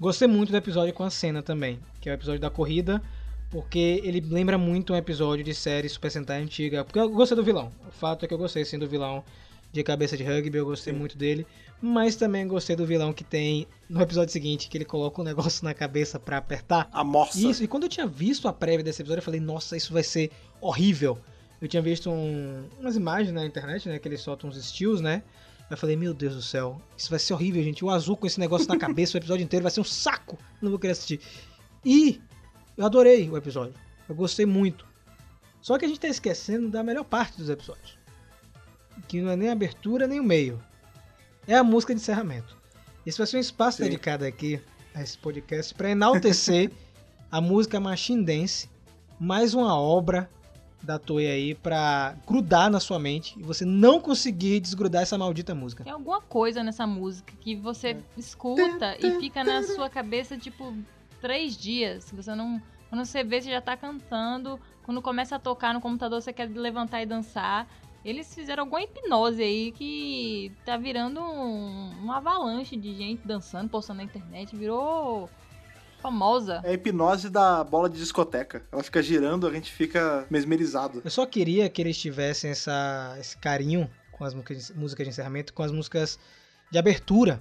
[0.00, 3.00] Gostei muito do episódio com a cena também, que é o episódio da corrida,
[3.50, 6.84] porque ele lembra muito um episódio de série Super Sentai antiga.
[6.84, 7.70] Porque eu gostei do vilão.
[7.86, 9.22] O fato é que eu gostei sim do vilão
[9.70, 10.98] de cabeça de rugby, eu gostei Sim.
[10.98, 11.46] muito dele.
[11.80, 15.64] Mas também gostei do vilão que tem no episódio seguinte, que ele coloca um negócio
[15.64, 16.88] na cabeça pra apertar.
[16.92, 17.38] A morsa.
[17.40, 20.02] Isso, e quando eu tinha visto a prévia desse episódio, eu falei, nossa, isso vai
[20.02, 20.30] ser
[20.60, 21.18] horrível.
[21.60, 23.98] Eu tinha visto um- umas imagens na internet, né?
[23.98, 25.22] Que eles soltam uns steals, né?
[25.72, 27.82] Eu falei, meu Deus do céu, isso vai ser horrível, gente.
[27.82, 30.36] O azul com esse negócio na cabeça o episódio inteiro vai ser um saco.
[30.60, 31.18] Não vou querer assistir.
[31.82, 32.20] E
[32.76, 33.72] eu adorei o episódio.
[34.06, 34.86] Eu gostei muito.
[35.62, 37.96] Só que a gente tá esquecendo da melhor parte dos episódios.
[39.08, 40.62] Que não é nem a abertura nem o meio.
[41.46, 42.54] É a música de encerramento.
[43.06, 43.84] Esse vai ser um espaço Sim.
[43.84, 44.60] dedicado aqui
[44.94, 46.70] a esse podcast para enaltecer
[47.32, 48.68] a música Machine Dance,
[49.18, 50.28] mais uma obra
[50.82, 55.54] da Toei aí pra grudar na sua mente e você não conseguir desgrudar essa maldita
[55.54, 55.84] música.
[55.84, 60.74] Tem alguma coisa nessa música que você escuta e fica na sua cabeça, tipo,
[61.20, 62.10] três dias.
[62.12, 62.60] Você não.
[62.88, 64.58] Quando você vê, você já tá cantando.
[64.82, 67.66] Quando começa a tocar no computador, você quer levantar e dançar.
[68.04, 73.98] Eles fizeram alguma hipnose aí que tá virando um, uma avalanche de gente dançando, postando
[73.98, 74.56] na internet.
[74.56, 75.30] Virou
[76.02, 76.60] famosa.
[76.64, 78.62] É a hipnose da bola de discoteca.
[78.70, 81.00] Ela fica girando, a gente fica mesmerizado.
[81.04, 85.62] Eu só queria que eles tivessem essa, esse carinho com as músicas de, encerramento, com
[85.62, 86.18] as músicas
[86.70, 87.40] de abertura.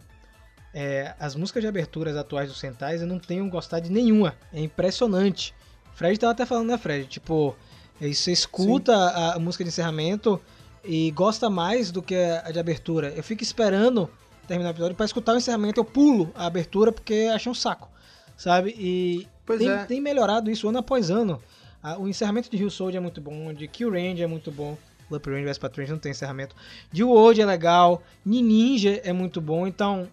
[0.73, 4.35] É, as músicas de aberturas atuais dos Sentais eu não tenho gostado de nenhuma.
[4.53, 5.53] É impressionante.
[5.93, 7.07] Fred tava até falando, né, Fred?
[7.07, 7.55] Tipo,
[7.99, 10.39] você escuta a, a música de encerramento
[10.83, 13.13] e gosta mais do que a de abertura.
[13.15, 14.09] Eu fico esperando
[14.47, 15.79] terminar o episódio pra escutar o encerramento.
[15.79, 17.89] Eu pulo a abertura porque achei um saco,
[18.41, 18.75] sabe?
[18.77, 19.27] E
[19.59, 19.85] tem, é.
[19.85, 21.41] tem melhorado isso ano após ano.
[21.99, 24.77] O encerramento de Rio Soldier é muito bom, de Kill Range é muito bom.
[25.09, 26.55] Loop Range vs Patrol não tem encerramento.
[26.91, 30.07] De World é legal, Ninja é muito bom, então,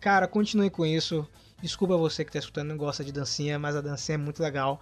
[0.00, 1.26] cara, continue com isso.
[1.62, 4.42] Desculpa você que tá escutando e não gosta de dancinha, mas a dancinha é muito
[4.42, 4.80] legal.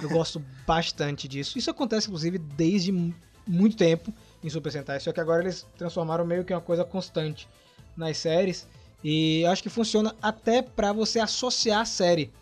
[0.00, 1.58] Eu gosto bastante disso.
[1.58, 3.14] Isso acontece, inclusive, desde mu-
[3.46, 4.12] muito tempo
[4.44, 7.48] em Super Sentai, só que agora eles transformaram meio que uma coisa constante
[7.96, 8.68] nas séries.
[9.02, 12.32] E acho que funciona até pra você associar a série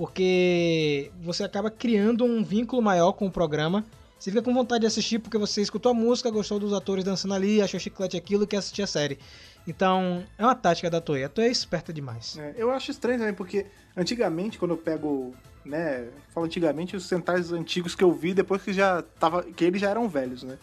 [0.00, 3.84] porque você acaba criando um vínculo maior com o programa
[4.18, 7.34] Você fica com vontade de assistir porque você escutou a música, gostou dos atores dançando
[7.34, 9.18] ali, achou chiclete aquilo e quer assistir a série.
[9.66, 11.24] Então, é uma tática da Toei.
[11.24, 12.38] A Toei é esperta demais.
[12.38, 15.34] É, eu acho estranho também, porque antigamente, quando eu pego,
[15.64, 19.80] né, falo antigamente, os centais antigos que eu vi depois que já tava, que eles
[19.80, 20.58] já eram velhos, né?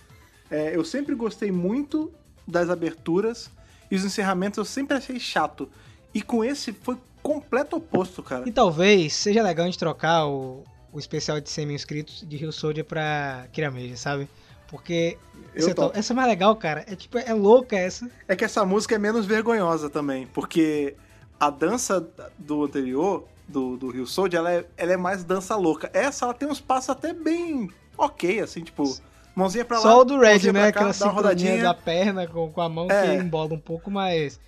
[0.49, 2.11] É, eu sempre gostei muito
[2.47, 3.51] das aberturas
[3.89, 5.69] e os encerramentos eu sempre achei chato.
[6.13, 8.47] E com esse foi completo oposto, cara.
[8.47, 12.37] E talvez seja legal a gente trocar o, o especial de 100 mil inscritos de
[12.37, 14.27] Rio Soldier pra Kirameja, sabe?
[14.67, 15.17] Porque
[15.53, 15.97] Eu essa, topo.
[15.97, 16.83] essa é mais legal, cara.
[16.87, 18.09] É tipo, é louca essa.
[18.27, 20.95] É que essa música é menos vergonhosa também, porque
[21.39, 22.05] a dança
[22.37, 25.89] do anterior, do, do Rio Soldier, ela é, ela é mais dança louca.
[25.93, 28.97] Essa, ela tem uns passos até bem ok, assim, tipo,
[29.37, 30.71] mãozinha pra lá, Só o do Red, né?
[30.71, 31.61] cá, Aquela rodadinha.
[31.63, 33.15] da perna com, com a mão É.
[33.17, 34.39] que embola um pouco, mas...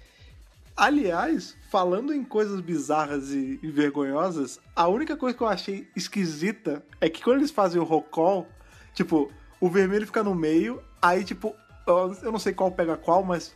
[0.76, 6.82] Aliás, falando em coisas bizarras e, e vergonhosas, a única coisa que eu achei esquisita
[7.02, 8.48] é que quando eles fazem o roll call,
[8.94, 9.30] tipo,
[9.60, 11.54] o vermelho fica no meio, aí, tipo,
[11.86, 13.54] eu não sei qual pega qual, mas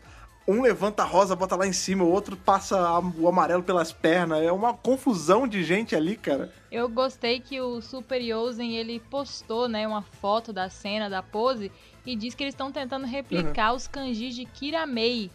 [0.47, 4.41] um levanta a rosa, bota lá em cima, o outro passa o amarelo pelas pernas.
[4.43, 6.51] É uma confusão de gente ali, cara.
[6.71, 11.71] Eu gostei que o Super Yosen, ele postou, né, uma foto da cena, da pose,
[12.05, 15.31] e diz que eles estão tentando replicar os kanjis de Kiramei.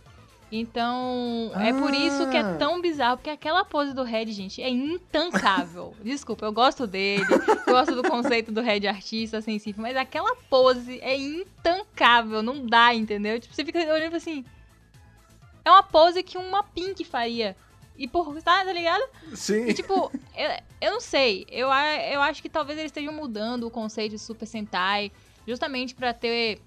[0.50, 2.56] Então, é por isso que é Ah.
[2.59, 5.94] tão bizarro, porque aquela pose do Red, gente, é intancável.
[6.02, 7.24] Desculpa, eu gosto dele,
[7.66, 13.38] gosto do conceito do Red artista, sensível, mas aquela pose é intancável, não dá, entendeu?
[13.38, 14.44] Tipo, você fica olhando assim.
[15.68, 17.54] É uma pose que uma Pink faria.
[17.94, 18.34] E por.
[18.40, 19.04] Tá, tá ligado?
[19.34, 19.66] Sim.
[19.66, 20.50] E, tipo, eu,
[20.80, 21.46] eu não sei.
[21.50, 25.12] Eu, eu acho que talvez eles estejam mudando o conceito de Super Sentai
[25.46, 26.58] justamente pra ter,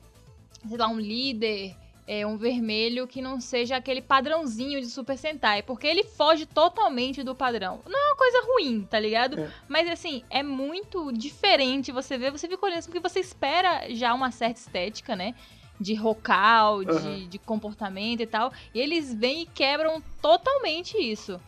[0.68, 1.76] sei lá, um líder,
[2.06, 5.64] é, um vermelho que não seja aquele padrãozinho de Super Sentai.
[5.64, 7.80] Porque ele foge totalmente do padrão.
[7.88, 9.39] Não é uma coisa ruim, tá ligado?
[9.39, 9.52] É.
[9.68, 12.30] Mas, assim, é muito diferente você ver.
[12.30, 15.34] Você fica olhando assim, porque você espera já uma certa estética, né?
[15.82, 17.28] De rocal, de, Aham.
[17.28, 18.54] de comportamento e tal.
[18.74, 21.42] E eles vêm e quebram totalmente isso.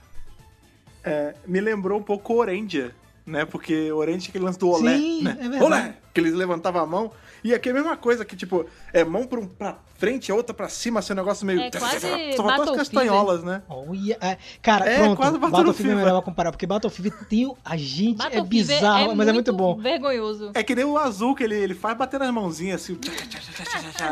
[1.03, 3.45] É, me lembrou um pouco Orendia, né?
[3.45, 5.31] Porque Orendia tinha aquele lance do olé, Sim, né?
[5.39, 5.63] é verdade.
[5.63, 5.97] Olé!
[6.13, 7.11] Que eles levantavam a mão.
[7.43, 10.35] E aqui é a mesma coisa, que tipo, é mão pra, um, pra frente, a
[10.35, 11.59] outra pra cima, assim, um negócio meio...
[11.61, 13.61] É quase Só faltou as castanholas, né?
[13.67, 18.25] Olha, é, cara, É, pronto, quase Battlefield, é melhor comparar, porque Battlefield tem a gente,
[18.25, 19.75] é bizarro, mas é muito bom.
[19.77, 20.51] vergonhoso.
[20.53, 22.97] É que nem o azul que ele, ele faz bater nas mãozinhas, assim.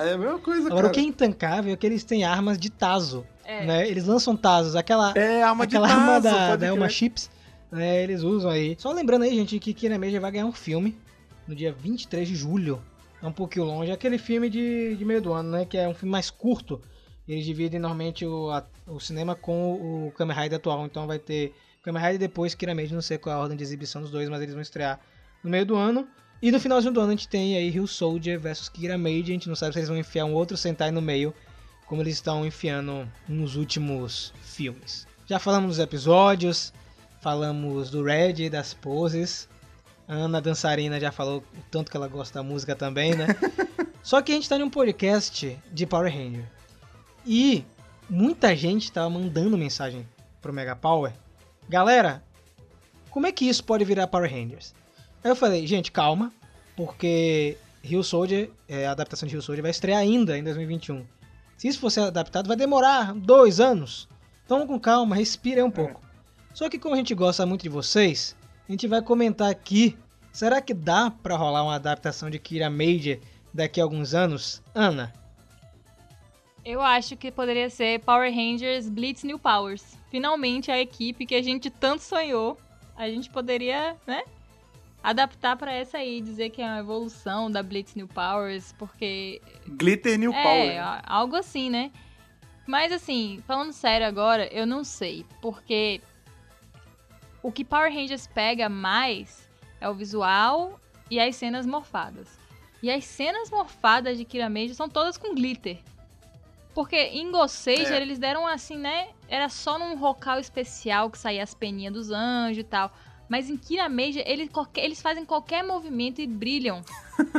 [0.07, 0.87] É a mesma coisa, Agora, cara.
[0.87, 3.65] o que é intancável é que eles têm armas de taso, É.
[3.65, 3.87] né?
[3.89, 6.91] Eles lançam tazos, aquela, É arma de aquela tazo, arma da, da Elma crer.
[6.91, 7.29] Chips,
[7.71, 8.03] né?
[8.03, 8.75] Eles usam aí.
[8.77, 10.97] Só lembrando aí, gente, que Kira Meija vai ganhar um filme
[11.47, 12.81] no dia 23 de julho.
[13.21, 13.91] É um pouquinho longe.
[13.91, 15.65] É aquele filme de, de meio do ano, né?
[15.65, 16.81] Que é um filme mais curto.
[17.27, 20.85] Eles dividem normalmente o, a- o cinema com o Kamen Rider atual.
[20.85, 21.53] Então vai ter
[21.83, 22.95] Kamen Rider depois Kira Meija.
[22.95, 24.99] Não sei qual é a ordem de exibição dos dois, mas eles vão estrear
[25.43, 26.07] no meio do ano.
[26.41, 29.31] E no finalzinho do ano a gente tem aí Rio Soldier versus Kira Meiji.
[29.31, 31.31] A gente não sabe se eles vão enfiar um outro Sentai no meio,
[31.85, 35.05] como eles estão enfiando nos últimos filmes.
[35.27, 36.73] Já falamos dos episódios,
[37.21, 39.47] falamos do Red, das poses.
[40.11, 43.27] A Ana dançarina já falou o tanto que ela gosta da música também, né?
[44.03, 46.43] Só que a gente tá num podcast de Power Ranger.
[47.25, 47.63] E
[48.09, 50.05] muita gente tava mandando mensagem
[50.41, 51.13] pro Mega Power.
[51.69, 52.21] Galera,
[53.09, 54.75] como é que isso pode virar Power Rangers?
[55.23, 56.29] Aí eu falei, gente, calma,
[56.75, 61.05] porque Rio Soldier, é, a adaptação de Rio Soldier vai estrear ainda em 2021.
[61.55, 64.09] Se isso for ser adaptado, vai demorar dois anos.
[64.43, 66.01] Então com calma, respire aí um pouco.
[66.53, 68.35] Só que como a gente gosta muito de vocês,
[68.71, 69.97] a gente vai comentar aqui.
[70.31, 73.17] Será que dá pra rolar uma adaptação de Kira Major
[73.53, 74.61] daqui a alguns anos?
[74.73, 75.13] Ana,
[76.63, 79.97] Eu acho que poderia ser Power Rangers Blitz New Powers.
[80.11, 82.57] Finalmente a equipe que a gente tanto sonhou,
[82.95, 84.21] a gente poderia, né?
[85.03, 90.19] Adaptar pra essa aí, dizer que é uma evolução da Blitz New Powers, porque Glitter
[90.19, 90.79] New é, Power.
[90.83, 91.91] a- algo assim, né?
[92.67, 95.99] Mas assim, falando sério agora, eu não sei, porque
[97.41, 99.49] o que Power Rangers pega mais
[99.81, 100.79] é o visual
[101.09, 102.27] e as cenas morfadas.
[102.81, 105.79] E as cenas morfadas de Kira Major são todas com glitter.
[106.73, 108.01] Porque em Ghost Sager É.
[108.01, 109.09] eles deram assim, né?
[109.27, 112.91] Era só num rocal especial que saía as peninhas dos anjos e tal.
[113.27, 116.81] Mas em Kira Major, eles, eles fazem qualquer movimento e brilham.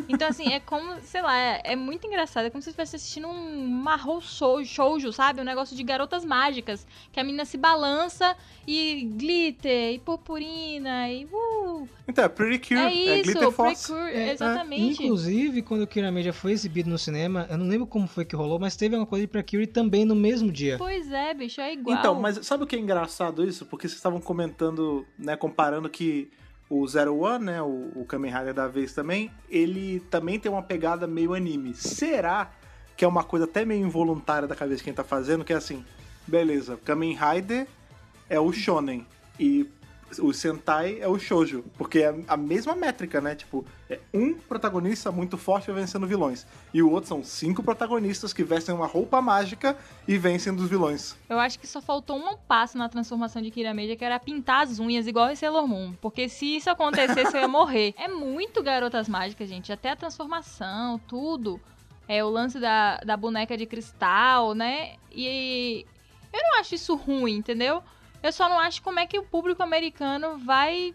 [0.09, 2.47] Então, assim, é como, sei lá, é, é muito engraçado.
[2.47, 5.41] É como se você estivesse assistindo um marrom shou- shoujo, sabe?
[5.41, 6.87] Um negócio de garotas mágicas.
[7.13, 11.89] Que a menina se balança e glitter, e purpurina, e uh!
[12.07, 12.81] Então, é Pretty Cure.
[12.81, 13.93] É isso, Glitter Force.
[13.93, 15.03] Precure, É, exatamente.
[15.05, 18.35] Inclusive, quando o Kira Major foi exibido no cinema, eu não lembro como foi que
[18.37, 20.77] rolou, mas teve uma coisa de Precure também no mesmo dia.
[20.79, 21.99] Pois é, bicho, é igual.
[21.99, 23.67] Então, mas sabe o que é engraçado isso?
[23.67, 26.31] Porque vocês estavam comentando, né, comparando que
[26.75, 30.63] o Zero One, né, o, o Kamen Rider da vez também, ele também tem uma
[30.63, 31.75] pegada meio anime.
[31.75, 32.51] Será
[32.97, 35.57] que é uma coisa até meio involuntária da cabeça de quem tá fazendo, que é
[35.57, 35.85] assim,
[36.27, 37.67] beleza, Kamen Rider
[38.27, 39.07] é o shonen
[39.39, 39.69] e
[40.21, 43.35] o Sentai é o shoujo, porque é a mesma métrica, né?
[43.35, 48.43] Tipo, é um protagonista muito forte vencendo vilões, e o outro são cinco protagonistas que
[48.43, 51.17] vestem uma roupa mágica e vencem dos vilões.
[51.29, 54.63] Eu acho que só faltou um passo na transformação de Kira Media, que era pintar
[54.63, 57.95] as unhas igual em Sailor Moon, porque se isso acontecesse eu ia morrer.
[57.97, 61.61] É muito garotas mágicas, gente, até a transformação, tudo.
[62.09, 64.97] É o lance da, da boneca de cristal, né?
[65.11, 65.87] E
[66.33, 67.83] eu não acho isso ruim, entendeu?
[68.23, 70.95] Eu só não acho como é que o público americano vai,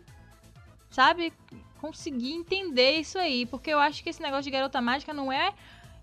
[0.89, 1.33] sabe,
[1.81, 3.45] conseguir entender isso aí.
[3.45, 5.53] Porque eu acho que esse negócio de garota mágica não é,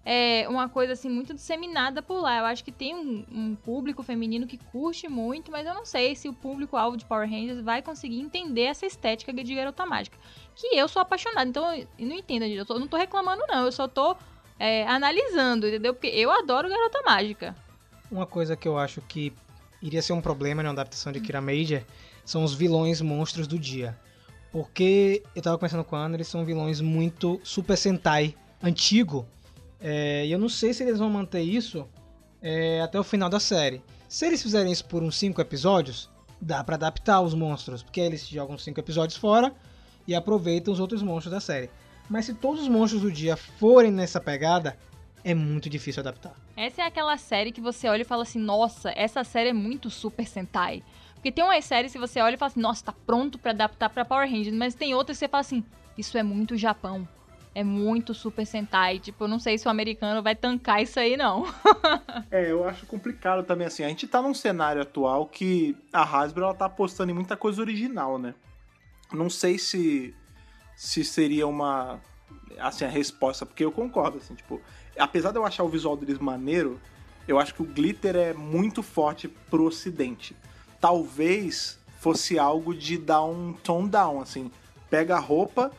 [0.05, 2.39] é uma coisa assim muito disseminada por lá.
[2.39, 6.15] Eu acho que tem um, um, público feminino que curte muito, mas eu não sei
[6.15, 10.19] se o público-alvo de Power Rangers vai conseguir entender essa estética de garota mágica.
[10.55, 11.65] Que eu sou apaixonada, então
[11.99, 13.65] não entendo, eu não tô reclamando, não.
[13.65, 14.15] Eu só tô
[14.59, 15.95] é, analisando, entendeu?
[15.95, 17.57] Porque eu adoro garota mágica.
[18.11, 19.33] Uma coisa que eu acho que
[19.85, 21.83] iria ser um problema na adaptação de Kira Major
[22.25, 23.95] são os vilões monstros do dia.
[24.51, 29.27] Porque eu tava conversando com a Ana, eles são vilões muito Super Sentai antigo.
[29.79, 31.87] É, e eu não sei se eles vão manter isso
[32.41, 33.83] é, até o final da série.
[34.09, 36.09] Se eles fizerem isso por uns 5 episódios,
[36.41, 39.53] dá para adaptar os monstros, porque eles jogam 5 episódios fora
[40.07, 41.69] e aproveitam os outros monstros da série.
[42.09, 44.79] Mas se todos os monstros do dia forem nessa pegada,
[45.25, 46.35] é muito difícil adaptar.
[46.57, 49.89] Essa é aquela série que você olha e fala assim: nossa, essa série é muito
[49.89, 50.83] Super Sentai.
[51.15, 53.89] Porque tem umas séries que você olha e fala assim: nossa, tá pronto para adaptar
[53.89, 54.55] para Power Rangers.
[54.55, 55.65] Mas tem outras que você fala assim:
[55.97, 57.09] isso é muito Japão.
[57.55, 58.99] É muito Super Sentai.
[58.99, 61.47] Tipo, eu não sei se o americano vai tancar isso aí, não.
[62.31, 63.85] é, eu acho complicado também, assim.
[63.85, 67.63] A gente tá num cenário atual que a Hasbro ela tá apostando em muita coisa
[67.63, 68.35] original, né?
[69.13, 70.13] Não sei se,
[70.75, 72.01] se seria uma
[72.59, 74.61] assim, a resposta, porque eu concordo, assim, tipo,
[74.99, 76.81] apesar de eu achar o visual deles maneiro,
[77.27, 80.37] eu acho que o glitter é muito forte pro ocidente.
[80.81, 84.51] Talvez fosse algo de dar um tone down, assim,
[84.91, 85.73] pega a roupa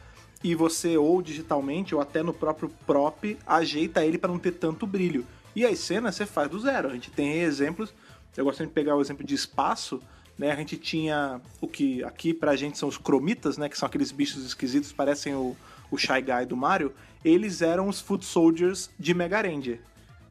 [0.44, 4.88] e você ou digitalmente ou até no próprio prop ajeita ele para não ter tanto
[4.88, 5.26] brilho.
[5.56, 6.90] E as cenas você faz do zero.
[6.90, 7.94] A gente tem exemplos,
[8.36, 10.02] eu gosto de pegar o exemplo de espaço,
[10.38, 10.52] né?
[10.52, 14.12] A gente tinha o que aqui pra gente são os cromitas, né, que são aqueles
[14.12, 15.56] bichos esquisitos, parecem o
[15.90, 16.94] o Shy Guy do Mario,
[17.26, 19.82] eles eram os Foot Soldiers de Mega Ranger.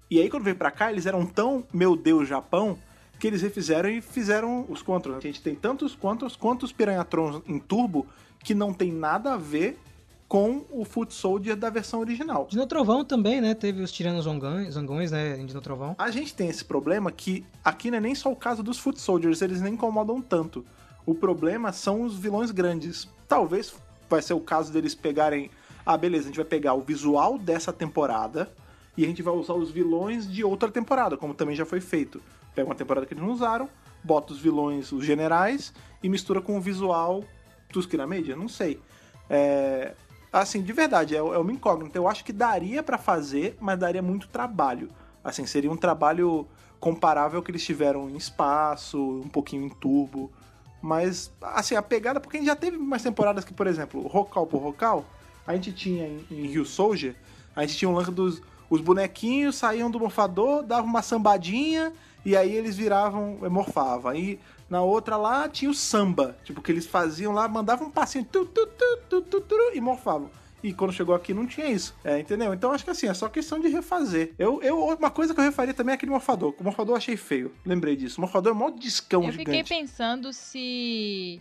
[0.09, 2.79] E aí quando veio pra cá, eles eram tão, meu Deus, Japão,
[3.19, 5.19] que eles refizeram e fizeram os Controls.
[5.19, 8.07] A gente tem tantos Controls quanto os Piranhatrons em turbo
[8.45, 9.77] que não tem nada a ver
[10.29, 12.47] com o Foot Soldier da versão original.
[12.49, 13.55] Dino Trovão também, né?
[13.55, 15.39] Teve os Tiranos zongões né?
[15.39, 15.97] Em Dino Trovão.
[15.99, 19.01] A gente tem esse problema que aqui não é nem só o caso dos Foot
[19.01, 20.65] Soldiers, eles nem incomodam tanto.
[21.05, 23.09] O problema são os vilões grandes.
[23.29, 23.75] Talvez
[24.09, 25.51] vai ser o caso deles pegarem.
[25.85, 28.51] Ah, beleza, a gente vai pegar o visual dessa temporada
[28.97, 32.23] e a gente vai usar os vilões de outra temporada, como também já foi feito.
[32.55, 33.69] Pega uma temporada que eles não usaram,
[34.03, 37.25] bota os vilões, os generais, e mistura com o visual
[37.73, 38.37] dos Kiramedia?
[38.37, 38.81] Não sei.
[39.29, 39.95] É,
[40.33, 41.99] assim, de verdade, é, é uma incógnita.
[41.99, 44.89] Eu acho que daria para fazer, mas daria muito trabalho.
[45.23, 46.47] Assim, seria um trabalho
[46.79, 50.31] comparável ao que eles tiveram em espaço, um pouquinho em turbo.
[50.81, 54.47] Mas, assim, a pegada, porque a gente já teve umas temporadas que, por exemplo, Rocal
[54.47, 55.05] por Rocal,
[55.47, 57.15] a gente tinha em, em Rio Soldier,
[57.55, 61.93] a gente tinha um lance dos os bonequinhos saíam do morfador, davam uma sambadinha
[62.25, 64.11] e aí eles viravam, é, morfavam.
[64.11, 68.25] Aí na outra lá tinha o samba, tipo, que eles faziam lá, mandavam um passinho
[68.25, 68.67] tu, tu,
[69.21, 70.31] tu, e morfavam.
[70.63, 71.95] E quando chegou aqui não tinha isso.
[72.03, 72.55] É, entendeu?
[72.55, 74.33] Então acho que assim, é só questão de refazer.
[74.39, 76.55] Eu, eu, uma coisa que eu refaria também é aquele morfador.
[76.59, 77.55] O morfador eu achei feio.
[77.67, 78.19] Lembrei disso.
[78.19, 79.51] O morfador é um mó discão eu gigante.
[79.51, 81.39] Eu fiquei pensando se.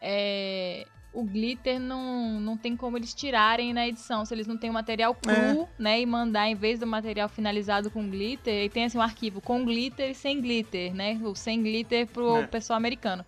[0.00, 4.24] É, o glitter não, não tem como eles tirarem na edição.
[4.24, 5.68] Se eles não têm o material cru, é.
[5.78, 6.00] né?
[6.00, 9.64] E mandar, em vez do material finalizado com glitter, e tem assim um arquivo com
[9.64, 11.20] glitter e sem glitter, né?
[11.22, 12.46] O sem glitter pro é.
[12.46, 13.24] pessoal americano.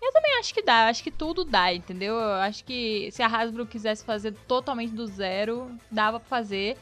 [0.00, 2.14] Eu também acho que dá, acho que tudo dá, entendeu?
[2.14, 6.76] Eu acho que se a Hasbro quisesse fazer totalmente do zero, dava pra fazer.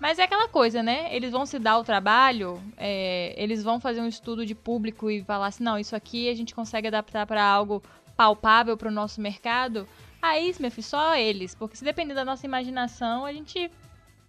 [0.00, 1.14] Mas é aquela coisa, né?
[1.14, 5.22] Eles vão se dar o trabalho, é, eles vão fazer um estudo de público e
[5.22, 7.82] falar assim: não, isso aqui a gente consegue adaptar para algo
[8.20, 9.88] palpável para o nosso mercado.
[10.20, 11.54] Aí, meu filho, só eles.
[11.54, 13.70] Porque se depender da nossa imaginação, a gente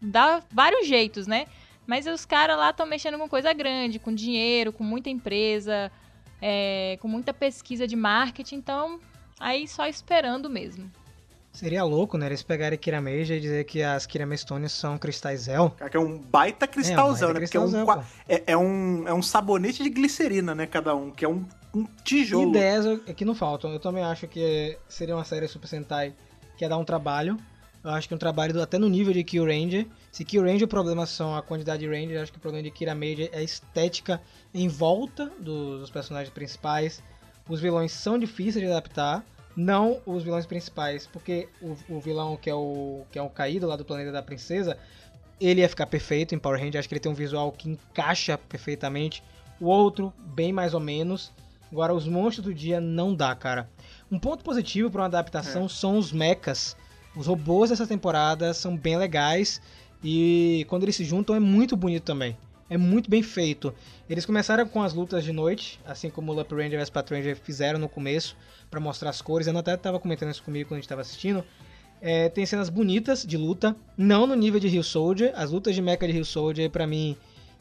[0.01, 1.45] dá vários jeitos, né?
[1.85, 5.91] Mas os caras lá estão mexendo com coisa grande, com dinheiro, com muita empresa,
[6.41, 8.97] é, com muita pesquisa de marketing, então
[9.37, 10.89] aí só esperando mesmo.
[11.51, 12.27] Seria louco, né?
[12.27, 15.71] Eles pegarem Kirameja e dizer que as Kiramestones são cristais Zell.
[15.71, 17.45] Cara, que é um baita cristalzão, é, um baita né?
[17.45, 20.65] Porque é um, é, é, um, é um sabonete de glicerina, né?
[20.65, 21.11] Cada um.
[21.11, 22.49] Que é um um tijolo.
[22.49, 23.71] Ideias é que não faltam.
[23.71, 26.13] Eu também acho que seria uma série Super Sentai
[26.57, 27.37] que ia dar um trabalho.
[27.83, 29.87] Eu acho que um trabalho até no nível de Kill Ranger.
[30.11, 32.69] Se Kill Ranger o problema são a quantidade de Ranger, acho que o problema de
[32.69, 34.21] Kira Major é a estética
[34.53, 37.01] em volta dos personagens principais.
[37.49, 39.25] Os vilões são difíceis de adaptar.
[39.55, 43.67] Não os vilões principais, porque o, o vilão que é o que é o caído
[43.67, 44.77] lá do planeta da princesa,
[45.41, 46.79] ele ia ficar perfeito em Power Ranger.
[46.79, 49.23] Acho que ele tem um visual que encaixa perfeitamente.
[49.59, 51.33] O outro, bem mais ou menos.
[51.71, 53.69] Agora, os monstros do dia não dá, cara.
[54.11, 55.69] Um ponto positivo para uma adaptação É.
[55.69, 56.75] são os mechas.
[57.15, 59.61] Os robôs dessa temporada são bem legais.
[60.03, 62.35] E quando eles se juntam é muito bonito também.
[62.69, 63.73] É muito bem feito.
[64.09, 67.35] Eles começaram com as lutas de noite, assim como o Lup Ranger e Vespa Ranger
[67.35, 68.35] fizeram no começo,
[68.69, 69.45] para mostrar as cores.
[69.47, 71.43] Eu até tava comentando isso comigo quando a gente tava assistindo.
[72.01, 75.33] É, tem cenas bonitas de luta, não no nível de Rio Soldier.
[75.35, 77.15] As lutas de mecha de Rio Soldier, pra mim,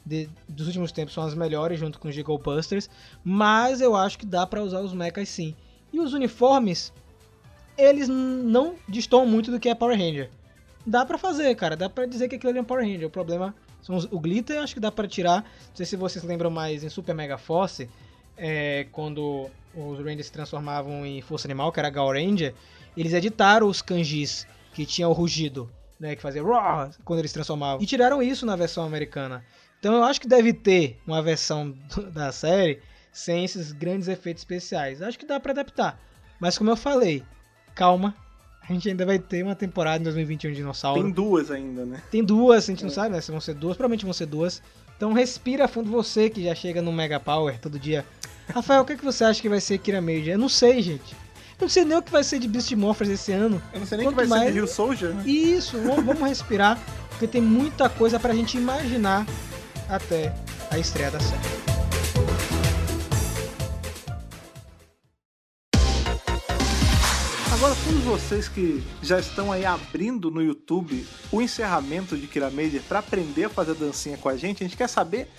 [0.05, 2.89] de- dos últimos tempos, são as melhores, junto com os Giggle Busters.
[3.23, 5.55] Mas eu acho que dá pra usar os mechas sim.
[5.93, 6.91] E os uniformes,
[7.77, 10.29] eles não destoam muito do que é Power Ranger.
[10.85, 11.75] Dá pra fazer, cara.
[11.75, 13.07] Dá pra dizer que aquilo ali é um Power Ranger.
[13.07, 15.41] O problema são os, o glitter, acho que dá pra tirar.
[15.41, 17.89] Não sei se vocês lembram mais em Super Mega Force,
[18.37, 22.53] é, quando os Rangers se transformavam em Força Animal, que era Gal Ranger,
[22.97, 27.35] eles editaram os kanjis que tinha o rugido, né, que fazia roar quando eles se
[27.35, 27.81] transformavam.
[27.81, 29.43] E tiraram isso na versão americana.
[29.81, 31.73] Então eu acho que deve ter uma versão
[32.13, 32.79] da série
[33.11, 35.01] sem esses grandes efeitos especiais.
[35.01, 35.99] Acho que dá pra adaptar.
[36.39, 37.23] Mas como eu falei,
[37.73, 38.15] calma.
[38.61, 41.01] A gente ainda vai ter uma temporada em 2021 de Dinossauro.
[41.01, 41.99] Tem duas ainda, né?
[42.11, 43.19] Tem duas, a gente não sabe, né?
[43.19, 44.61] Se vão ser duas, provavelmente vão ser duas.
[44.95, 48.05] Então respira fundo você que já chega no Mega Power todo dia.
[48.53, 50.27] Rafael, o que, é que você acha que vai ser Kira Major?
[50.29, 51.13] Eu não sei, gente.
[51.59, 53.59] Eu não sei nem o que vai ser de Beast Morphers esse ano.
[53.73, 55.23] Eu não sei nem o que vai ser mais- de Rio Soldier, né?
[55.25, 56.79] Isso, vamos respirar,
[57.09, 59.25] porque tem muita coisa pra gente imaginar
[59.91, 60.33] até
[60.69, 61.41] a estreia da série.
[67.53, 72.81] Agora, todos vocês que já estão aí abrindo no YouTube o encerramento de Kira Major
[72.87, 75.29] pra aprender a fazer dancinha com a gente, a gente quer saber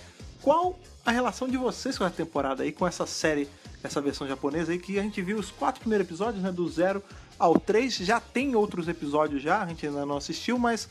[0.41, 3.49] qual a relação de vocês com essa temporada aí, com essa série,
[3.83, 7.03] essa versão japonesa aí, que a gente viu os quatro primeiros episódios, né, do zero
[7.39, 10.89] ao 3, já tem outros episódios já, a gente ainda não assistiu, mas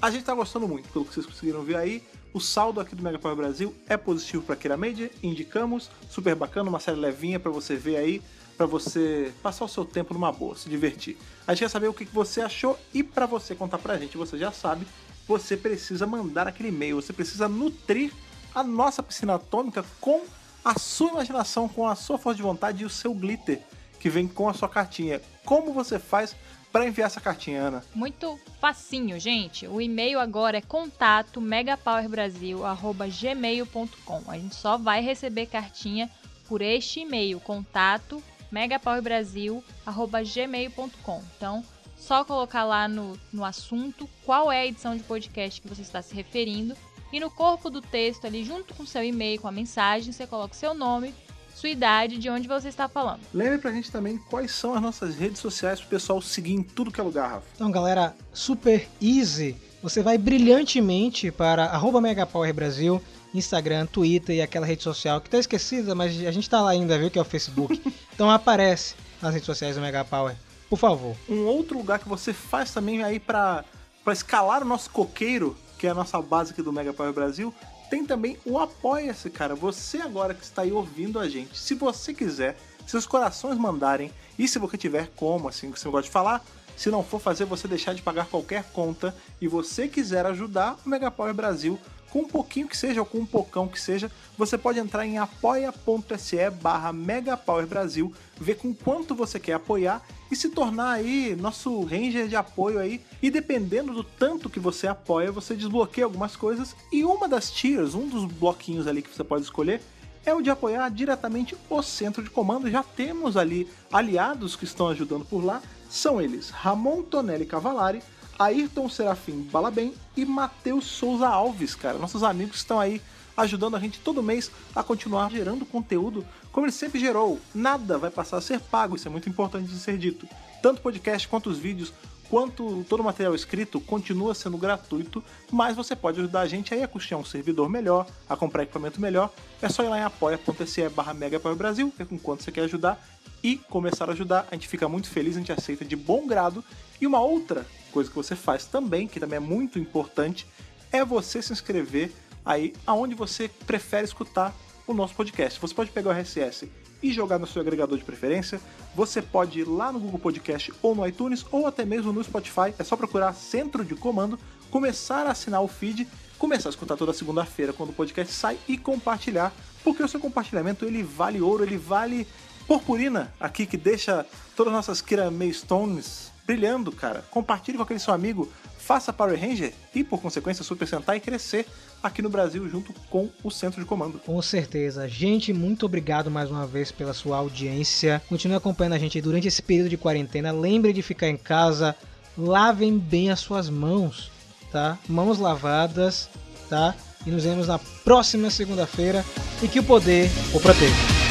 [0.00, 2.04] a gente tá gostando muito, pelo que vocês conseguiram ver aí.
[2.32, 6.68] O saldo aqui do Mega Power Brasil é positivo para Kira Major, indicamos, super bacana,
[6.68, 8.22] uma série levinha para você ver aí,
[8.56, 11.16] para você passar o seu tempo numa boa, se divertir.
[11.46, 14.36] A gente quer saber o que você achou e para você contar pra gente, você
[14.36, 14.86] já sabe,
[15.26, 18.12] você precisa mandar aquele e-mail, você precisa nutrir
[18.54, 20.24] a nossa piscina atômica com
[20.64, 23.62] a sua imaginação, com a sua força de vontade e o seu glitter
[23.98, 25.20] que vem com a sua cartinha.
[25.44, 26.36] Como você faz
[26.72, 27.84] para enviar essa cartinha, Ana?
[27.94, 29.66] Muito facinho, gente.
[29.66, 34.22] O e-mail agora é contato megapowerbrasil@gmail.com.
[34.28, 36.10] A gente só vai receber cartinha
[36.46, 41.24] por este e-mail, contato megapowerbrasil@gmail.com.
[41.36, 41.64] Então,
[41.96, 46.00] só colocar lá no, no assunto qual é a edição de podcast que você está
[46.00, 46.76] se referindo
[47.12, 50.54] e no corpo do texto ali, junto com seu e-mail, com a mensagem, você coloca
[50.54, 51.14] o seu nome,
[51.58, 53.20] sua idade, de onde você está falando.
[53.34, 56.92] Lembre pra gente também quais são as nossas redes sociais pro pessoal seguir em tudo
[56.92, 57.46] que é lugar, Rafa.
[57.54, 59.56] Então, galera, super easy.
[59.82, 63.02] Você vai brilhantemente para arroba Megapower Brasil,
[63.34, 66.96] Instagram, Twitter e aquela rede social que tá esquecida, mas a gente tá lá ainda,
[66.96, 67.10] viu?
[67.10, 67.82] Que é o Facebook.
[68.18, 70.34] Então aparece nas redes sociais do Megapower.
[70.68, 71.14] Por favor.
[71.28, 73.64] Um outro lugar que você faz também aí pra,
[74.02, 77.54] pra escalar o nosso coqueiro, que é a nossa base aqui do Mega Power Brasil,
[77.88, 79.54] tem também o Apoia-se, cara.
[79.54, 84.12] Você agora que está aí ouvindo a gente, se você quiser, se os corações mandarem,
[84.38, 86.44] e se você tiver como, assim, que você gosta de falar,
[86.76, 90.88] se não for fazer você deixar de pagar qualquer conta e você quiser ajudar o
[90.88, 91.78] Mega Power Brasil
[92.18, 95.18] com um pouquinho que seja ou com um pocão que seja, você pode entrar em
[95.18, 101.82] apoia.se barra Megapower Brasil, ver com quanto você quer apoiar e se tornar aí nosso
[101.84, 103.00] ranger de apoio aí.
[103.22, 106.74] E dependendo do tanto que você apoia, você desbloqueia algumas coisas.
[106.90, 109.80] E uma das tiers, um dos bloquinhos ali que você pode escolher,
[110.26, 112.70] é o de apoiar diretamente o centro de comando.
[112.70, 115.62] Já temos ali aliados que estão ajudando por lá.
[115.88, 118.02] São eles Ramon Tonelli Cavalari,
[118.38, 121.98] Ayrton Serafim Balabem e Matheus Souza Alves, cara.
[121.98, 123.00] Nossos amigos estão aí
[123.36, 127.40] ajudando a gente todo mês a continuar gerando conteúdo como ele sempre gerou.
[127.54, 130.28] Nada vai passar a ser pago, isso é muito importante de ser dito.
[130.62, 131.92] Tanto podcast quanto os vídeos,
[132.30, 136.82] quanto todo o material escrito continua sendo gratuito, mas você pode ajudar a gente aí
[136.82, 139.32] a custear um servidor melhor, a comprar equipamento melhor.
[139.60, 141.14] É só ir lá em apoia.se barra
[141.56, 143.02] Brasil, ver com quanto você quer ajudar
[143.42, 144.46] e começar a ajudar.
[144.50, 146.62] A gente fica muito feliz, a gente aceita de bom grado.
[147.00, 150.46] E uma outra coisa que você faz também, que também é muito importante,
[150.92, 152.12] é você se inscrever
[152.44, 154.54] aí aonde você prefere escutar
[154.86, 155.60] o nosso podcast.
[155.60, 156.68] Você pode pegar o RSS
[157.02, 158.60] e jogar no seu agregador de preferência,
[158.94, 162.74] você pode ir lá no Google Podcast ou no iTunes ou até mesmo no Spotify.
[162.78, 164.38] É só procurar Centro de Comando,
[164.70, 168.76] começar a assinar o feed, começar a escutar toda segunda-feira quando o podcast sai e
[168.76, 169.52] compartilhar,
[169.84, 172.26] porque o seu compartilhamento ele vale ouro, ele vale
[172.66, 177.22] purpurina aqui que deixa todas as nossas Kira Stones brilhando, cara.
[177.30, 178.50] Compartilhe com aquele seu amigo,
[178.88, 181.66] faça Power Ranger e, por consequência, Super Sentai crescer
[182.02, 184.18] aqui no Brasil junto com o centro de comando.
[184.18, 185.06] Com certeza.
[185.06, 188.22] Gente, muito obrigado mais uma vez pela sua audiência.
[188.30, 190.52] Continue acompanhando a gente durante esse período de quarentena.
[190.52, 191.94] Lembre de ficar em casa.
[192.36, 194.30] Lavem bem as suas mãos,
[194.72, 194.96] tá?
[195.06, 196.30] Mãos lavadas,
[196.70, 196.94] tá?
[197.26, 199.22] E nos vemos na próxima segunda-feira.
[199.62, 201.27] E que o poder o proteja.